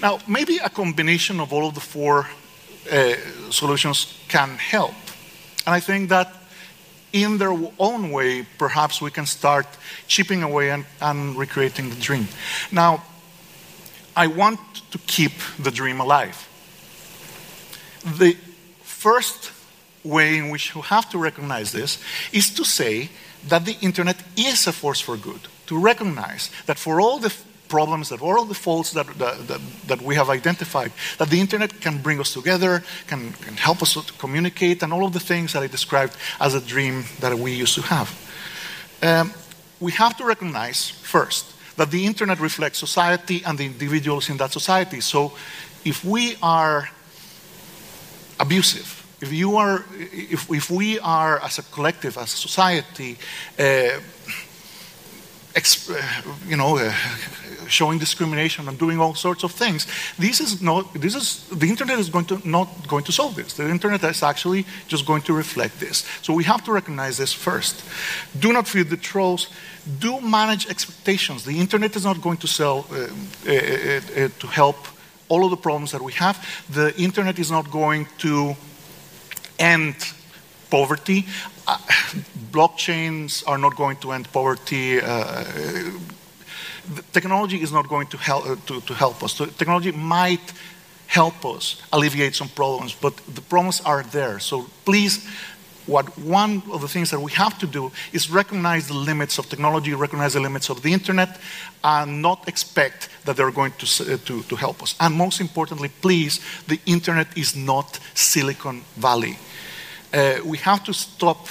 Now, 0.00 0.18
maybe 0.26 0.58
a 0.58 0.70
combination 0.70 1.40
of 1.40 1.52
all 1.52 1.68
of 1.68 1.74
the 1.74 1.80
four 1.80 2.26
uh, 2.90 3.14
solutions 3.50 4.18
can 4.28 4.56
help. 4.56 4.94
And 5.66 5.74
I 5.74 5.80
think 5.80 6.08
that 6.10 6.32
in 7.12 7.38
their 7.38 7.56
own 7.78 8.10
way, 8.12 8.46
perhaps 8.58 9.00
we 9.00 9.10
can 9.10 9.26
start 9.26 9.66
chipping 10.06 10.42
away 10.42 10.70
and, 10.70 10.84
and 11.00 11.36
recreating 11.36 11.90
the 11.90 11.96
dream. 11.96 12.28
Now, 12.70 13.02
I 14.14 14.28
want 14.28 14.60
to 14.90 14.98
keep 15.06 15.32
the 15.58 15.70
dream 15.70 16.00
alive. 16.00 16.48
The 18.18 18.36
first 18.82 19.52
way 20.04 20.38
in 20.38 20.50
which 20.50 20.74
you 20.74 20.82
have 20.82 21.10
to 21.10 21.18
recognize 21.18 21.72
this 21.72 21.98
is 22.32 22.50
to 22.54 22.64
say 22.64 23.10
that 23.48 23.64
the 23.64 23.76
internet 23.80 24.16
is 24.36 24.66
a 24.66 24.72
force 24.72 25.00
for 25.00 25.16
good. 25.16 25.40
To 25.66 25.78
recognize 25.78 26.50
that 26.66 26.78
for 26.78 27.00
all 27.00 27.18
the 27.18 27.34
problems, 27.68 28.08
that 28.08 28.20
all 28.20 28.44
the 28.44 28.54
faults 28.54 28.92
that, 28.92 29.06
that, 29.18 29.60
that, 29.86 30.02
we 30.02 30.14
have 30.14 30.30
identified, 30.30 30.92
that 31.18 31.28
the 31.28 31.40
internet 31.40 31.80
can 31.80 32.02
bring 32.02 32.20
us 32.20 32.32
together, 32.32 32.82
can, 33.06 33.32
can 33.32 33.56
help 33.56 33.82
us 33.82 33.94
to 33.94 34.12
communicate, 34.14 34.82
and 34.82 34.92
all 34.92 35.04
of 35.04 35.12
the 35.12 35.20
things 35.20 35.52
that 35.52 35.62
I 35.62 35.66
described 35.66 36.16
as 36.40 36.54
a 36.54 36.60
dream 36.60 37.04
that 37.20 37.34
we 37.34 37.52
used 37.52 37.74
to 37.74 37.82
have. 37.82 38.08
Um, 39.02 39.32
we 39.80 39.92
have 39.92 40.16
to 40.16 40.24
recognize 40.24 40.90
first 40.90 41.54
that 41.76 41.90
the 41.90 42.06
internet 42.06 42.40
reflects 42.40 42.78
society 42.78 43.42
and 43.44 43.58
the 43.58 43.66
individuals 43.66 44.30
in 44.30 44.36
that 44.38 44.52
society. 44.52 45.00
So 45.00 45.32
if 45.84 46.04
we 46.04 46.36
are 46.42 46.88
abusive, 48.40 48.96
if 49.20 49.32
you 49.32 49.56
are, 49.56 49.84
if, 49.98 50.50
if 50.50 50.70
we 50.70 50.98
are 51.00 51.38
as 51.40 51.58
a 51.58 51.62
collective, 51.62 52.18
as 52.18 52.32
a 52.32 52.36
society, 52.36 53.18
uh, 53.58 54.00
you 56.46 56.56
know, 56.56 56.78
uh, 56.78 56.92
showing 57.68 57.98
discrimination 57.98 58.68
and 58.68 58.78
doing 58.78 59.00
all 59.00 59.14
sorts 59.14 59.44
of 59.44 59.52
things. 59.52 59.86
This 60.18 60.40
is 60.40 60.60
not. 60.60 60.92
This 60.94 61.14
is 61.14 61.48
the 61.48 61.68
internet 61.68 61.98
is 61.98 62.10
going 62.10 62.26
to 62.26 62.40
not 62.48 62.68
going 62.86 63.04
to 63.04 63.12
solve 63.12 63.34
this. 63.34 63.54
The 63.54 63.68
internet 63.68 64.04
is 64.04 64.22
actually 64.22 64.64
just 64.88 65.06
going 65.06 65.22
to 65.22 65.32
reflect 65.32 65.80
this. 65.80 66.04
So 66.22 66.32
we 66.34 66.44
have 66.44 66.64
to 66.64 66.72
recognize 66.72 67.16
this 67.16 67.32
first. 67.32 67.84
Do 68.38 68.52
not 68.52 68.68
feed 68.68 68.90
the 68.90 68.96
trolls. 68.96 69.48
Do 69.98 70.20
manage 70.20 70.68
expectations. 70.68 71.44
The 71.44 71.58
internet 71.58 71.96
is 71.96 72.04
not 72.04 72.20
going 72.20 72.38
to 72.38 72.46
sell 72.46 72.86
uh, 72.90 72.94
uh, 72.94 73.52
uh, 73.52 74.28
to 74.38 74.46
help 74.46 74.76
all 75.28 75.44
of 75.44 75.50
the 75.50 75.56
problems 75.56 75.90
that 75.92 76.02
we 76.02 76.12
have. 76.12 76.36
The 76.70 76.94
internet 77.00 77.38
is 77.38 77.50
not 77.50 77.70
going 77.70 78.06
to 78.18 78.56
end 79.58 79.96
poverty. 80.70 81.26
Uh, 81.66 81.78
blockchains 82.52 83.42
are 83.46 83.58
not 83.58 83.76
going 83.76 83.96
to 83.98 84.12
end 84.12 84.30
poverty. 84.32 85.00
Uh, 85.00 85.44
technology 87.12 87.60
is 87.62 87.72
not 87.72 87.88
going 87.88 88.06
to 88.08 88.16
help, 88.16 88.46
uh, 88.46 88.56
to, 88.66 88.80
to 88.80 88.94
help 88.94 89.22
us. 89.22 89.34
So 89.34 89.46
technology 89.46 89.92
might 89.92 90.52
help 91.06 91.44
us 91.44 91.82
alleviate 91.92 92.34
some 92.34 92.48
problems, 92.48 92.94
but 92.94 93.16
the 93.34 93.40
problems 93.40 93.80
are 93.80 94.02
there. 94.02 94.38
So 94.38 94.66
please, 94.84 95.26
what 95.86 96.18
one 96.18 96.62
of 96.72 96.80
the 96.80 96.88
things 96.88 97.10
that 97.10 97.20
we 97.20 97.30
have 97.32 97.58
to 97.58 97.66
do 97.66 97.92
is 98.12 98.28
recognize 98.28 98.88
the 98.88 98.94
limits 98.94 99.38
of 99.38 99.48
technology, 99.48 99.94
recognize 99.94 100.32
the 100.32 100.40
limits 100.40 100.68
of 100.68 100.82
the 100.82 100.92
internet, 100.92 101.38
and 101.84 102.20
not 102.20 102.48
expect 102.48 103.08
that 103.24 103.36
they're 103.36 103.52
going 103.52 103.72
to, 103.78 104.14
uh, 104.14 104.16
to, 104.24 104.42
to 104.42 104.56
help 104.56 104.82
us. 104.82 104.96
And 104.98 105.14
most 105.14 105.40
importantly, 105.40 105.90
please, 106.00 106.40
the 106.66 106.80
internet 106.86 107.38
is 107.38 107.54
not 107.54 108.00
Silicon 108.14 108.82
Valley. 108.96 109.38
Uh, 110.16 110.40
we 110.46 110.56
have 110.56 110.82
to 110.82 110.94
stop 110.94 111.46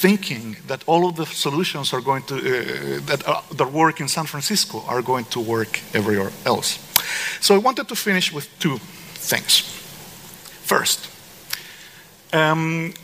thinking 0.00 0.56
that 0.66 0.82
all 0.86 1.06
of 1.06 1.16
the 1.16 1.26
solutions 1.26 1.92
are 1.92 2.00
going 2.00 2.22
to, 2.22 2.34
uh, 2.34 3.00
that, 3.06 3.22
uh, 3.26 3.42
that 3.56 3.72
work 3.72 4.00
in 4.00 4.08
San 4.08 4.24
Francisco 4.24 4.82
are 4.88 5.02
going 5.02 5.26
to 5.26 5.40
work 5.40 5.80
everywhere 5.92 6.32
else. 6.46 6.78
So 7.40 7.54
I 7.54 7.58
wanted 7.58 7.88
to 7.88 7.94
finish 7.94 8.32
with 8.32 8.48
two 8.58 8.78
things. 9.28 9.60
First, 10.64 11.10
um, 12.32 12.94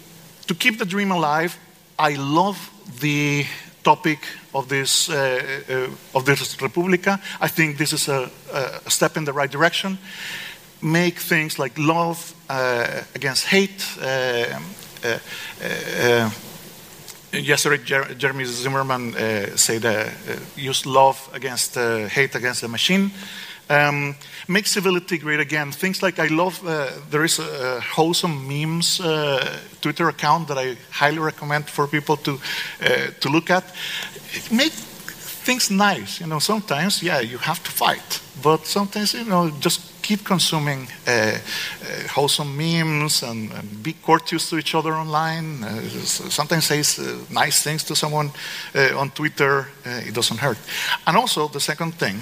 to 0.46 0.54
keep 0.54 0.78
the 0.78 0.86
dream 0.86 1.12
alive, 1.12 1.58
I 1.98 2.14
love 2.14 2.56
the 3.00 3.44
topic 3.82 4.18
of 4.54 4.68
this, 4.68 5.10
uh, 5.10 5.14
uh, 5.68 6.18
of 6.18 6.24
this 6.24 6.60
Republica. 6.62 7.20
I 7.40 7.48
think 7.48 7.76
this 7.76 7.92
is 7.92 8.08
a, 8.08 8.30
a, 8.52 8.90
step 8.90 9.16
in 9.16 9.24
the 9.24 9.32
right 9.32 9.50
direction. 9.50 9.98
Make 10.82 11.18
things 11.18 11.58
like 11.58 11.78
love 11.78 12.34
uh, 12.48 13.02
against 13.14 13.46
hate, 13.46 13.84
uh, 14.00 14.58
uh, 15.04 15.18
uh, 15.62 16.30
yesterday, 17.32 17.82
Jer- 17.84 18.14
Jérémie 18.18 18.46
Zimmermann 18.46 19.14
said, 19.56 19.84
use 20.56 20.86
love 20.86 21.28
against 21.32 21.74
hate 21.74 22.34
against 22.34 22.60
the 22.62 22.68
machine. 22.68 23.10
Um, 23.70 24.16
make 24.48 24.66
civility 24.66 25.16
great 25.18 25.38
again. 25.38 25.70
Things 25.70 26.02
like 26.02 26.18
I 26.18 26.26
love, 26.26 26.60
uh, 26.66 26.88
there 27.08 27.24
is 27.24 27.38
a, 27.38 27.76
a 27.76 27.80
wholesome 27.80 28.48
memes 28.48 29.00
uh, 29.00 29.60
Twitter 29.80 30.08
account 30.08 30.48
that 30.48 30.58
I 30.58 30.76
highly 30.90 31.20
recommend 31.20 31.68
for 31.70 31.86
people 31.86 32.16
to, 32.16 32.40
uh, 32.82 33.10
to 33.20 33.28
look 33.28 33.48
at. 33.48 33.62
Make 34.50 34.72
things 34.72 35.70
nice. 35.70 36.20
You 36.20 36.26
know, 36.26 36.40
sometimes, 36.40 37.00
yeah, 37.00 37.20
you 37.20 37.38
have 37.38 37.62
to 37.62 37.70
fight, 37.70 38.20
but 38.42 38.66
sometimes, 38.66 39.14
you 39.14 39.24
know, 39.24 39.50
just 39.60 39.89
keep 40.10 40.24
consuming 40.24 40.88
uh, 41.06 41.10
uh, 41.10 41.38
wholesome 42.08 42.56
memes 42.56 43.22
and, 43.22 43.52
and, 43.52 43.82
be 43.82 43.92
courteous 43.92 44.50
to 44.50 44.58
each 44.58 44.74
other 44.74 44.92
online. 44.94 45.62
Uh, 45.62 45.80
sometimes 46.30 46.64
say 46.64 46.82
nice 47.30 47.62
things 47.62 47.84
to 47.84 47.94
someone 47.94 48.30
on 48.74 49.10
Twitter. 49.10 49.68
it 50.08 50.12
doesn't 50.12 50.40
hurt. 50.40 50.58
And 51.06 51.16
also, 51.16 51.48
the 51.48 51.60
second 51.60 51.94
thing, 51.94 52.16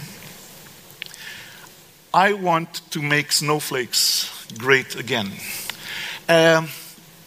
I 2.13 2.35
want 2.35 2.83
to 2.91 3.01
make 3.01 3.33
snowflakes 3.33 4.29
great 4.59 4.95
again. 4.97 5.31
Um, 6.29 6.67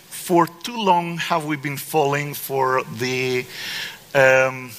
for 0.09 0.45
too 0.45 0.77
long 0.77 1.17
have 1.17 1.45
we 1.45 1.57
been 1.57 1.77
falling 1.77 2.35
for 2.35 2.83
the 2.99 3.45
um, 4.13 4.71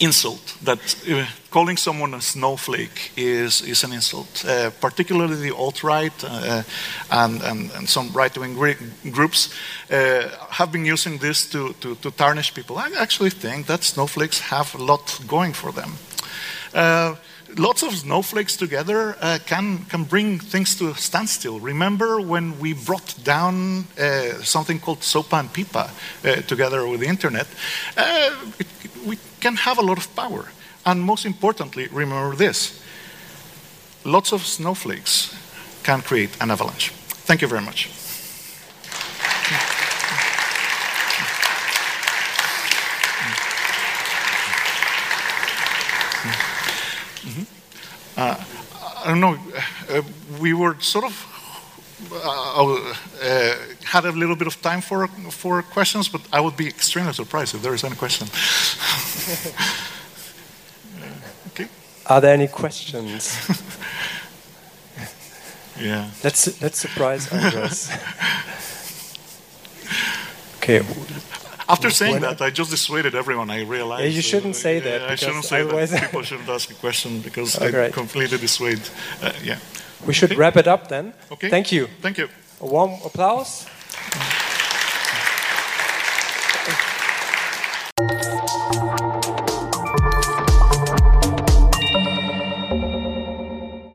insult 0.00 0.56
that 0.62 0.78
uh, 1.10 1.26
calling 1.50 1.76
someone 1.76 2.14
a 2.14 2.20
snowflake 2.20 3.12
is, 3.16 3.62
is 3.62 3.84
an 3.84 3.92
insult. 3.92 4.44
Uh, 4.46 4.70
particularly 4.80 5.36
the 5.36 5.54
alt 5.54 5.82
right 5.82 6.24
uh, 6.24 6.62
and, 7.10 7.42
and, 7.42 7.70
and, 7.72 7.88
some 7.88 8.10
right 8.12 8.36
wing 8.36 8.54
groups 9.10 9.54
uh, 9.90 10.28
have 10.50 10.70
been 10.70 10.84
using 10.84 11.18
this 11.18 11.48
to, 11.50 11.72
to, 11.80 11.94
to, 11.96 12.10
tarnish 12.10 12.52
people. 12.52 12.78
I 12.78 12.90
actually 12.98 13.30
think 13.30 13.66
that 13.66 13.84
snowflakes 13.84 14.40
have 14.40 14.74
a 14.74 14.82
lot 14.82 15.20
going 15.26 15.52
for 15.52 15.72
them. 15.72 15.92
Uh, 16.74 17.14
lots 17.56 17.82
of 17.82 17.94
snowflakes 17.94 18.56
together 18.56 19.16
uh, 19.20 19.38
can, 19.46 19.84
can 19.84 20.04
bring 20.04 20.38
things 20.38 20.76
to 20.76 20.88
a 20.90 20.94
standstill. 20.94 21.58
Remember 21.58 22.20
when 22.20 22.58
we 22.58 22.74
brought 22.74 23.14
down 23.24 23.84
something 24.42 24.78
called 24.78 25.02
SOPA 25.02 25.36
and 25.36 25.52
PIPA 25.52 26.46
together 26.46 26.86
with 26.86 27.00
the 27.00 27.06
internet? 27.06 27.46
It, 27.96 28.66
we 29.06 29.16
can 29.46 29.56
have 29.56 29.78
a 29.78 29.82
lot 29.82 29.98
of 29.98 30.08
power. 30.16 30.48
And 30.84 31.00
most 31.00 31.24
importantly, 31.24 31.86
remember 31.92 32.36
this 32.36 32.82
lots 34.04 34.32
of 34.32 34.42
snowflakes 34.42 35.34
can 35.82 36.02
create 36.02 36.30
an 36.40 36.50
avalanche. 36.50 36.90
Thank 37.26 37.42
you 37.42 37.48
very 37.48 37.62
much. 37.62 37.88
Uh, 48.16 48.34
I 49.04 49.08
don't 49.08 49.20
know, 49.20 49.36
uh, 49.90 50.02
we 50.40 50.54
were 50.54 50.74
sort 50.80 51.04
of 51.04 51.35
uh, 52.12 52.94
uh, 53.22 53.54
had 53.84 54.04
a 54.04 54.12
little 54.12 54.36
bit 54.36 54.46
of 54.46 54.60
time 54.60 54.80
for, 54.80 55.08
for 55.30 55.62
questions, 55.62 56.08
but 56.08 56.20
I 56.32 56.40
would 56.40 56.56
be 56.56 56.66
extremely 56.66 57.12
surprised 57.12 57.54
if 57.54 57.62
there 57.62 57.74
is 57.74 57.84
any 57.84 57.96
question. 57.96 58.28
okay. 61.48 61.68
Are 62.06 62.20
there 62.20 62.34
any 62.34 62.48
questions? 62.48 63.38
yeah. 65.80 66.10
Let's, 66.22 66.62
let's 66.62 66.78
surprise 66.78 67.32
Andres. 67.32 67.90
okay. 70.56 70.84
After 71.68 71.90
saying 71.90 72.20
that, 72.20 72.40
I 72.40 72.50
just 72.50 72.70
dissuaded 72.70 73.14
everyone. 73.14 73.50
I 73.50 73.62
realized. 73.62 74.04
Yeah, 74.04 74.10
you 74.10 74.22
shouldn't 74.22 74.54
uh, 74.54 74.58
say 74.58 74.80
that. 74.80 75.02
I 75.02 75.16
shouldn't 75.16 75.44
say 75.44 75.64
that. 75.64 76.02
People 76.02 76.22
shouldn't 76.22 76.48
ask 76.48 76.70
a 76.70 76.74
question 76.74 77.20
because 77.20 77.60
oh, 77.60 77.66
I 77.66 77.90
completely 77.90 78.38
dissuade. 78.38 78.80
Uh, 79.20 79.32
yeah. 79.42 79.58
We 80.04 80.12
should 80.12 80.32
okay. 80.32 80.38
wrap 80.38 80.56
it 80.56 80.66
up 80.66 80.88
then. 80.88 81.14
Okay. 81.32 81.48
Thank 81.48 81.72
you. 81.72 81.88
Thank 82.02 82.18
you. 82.18 82.28
A 82.60 82.66
warm 82.66 82.92
applause. 83.04 83.66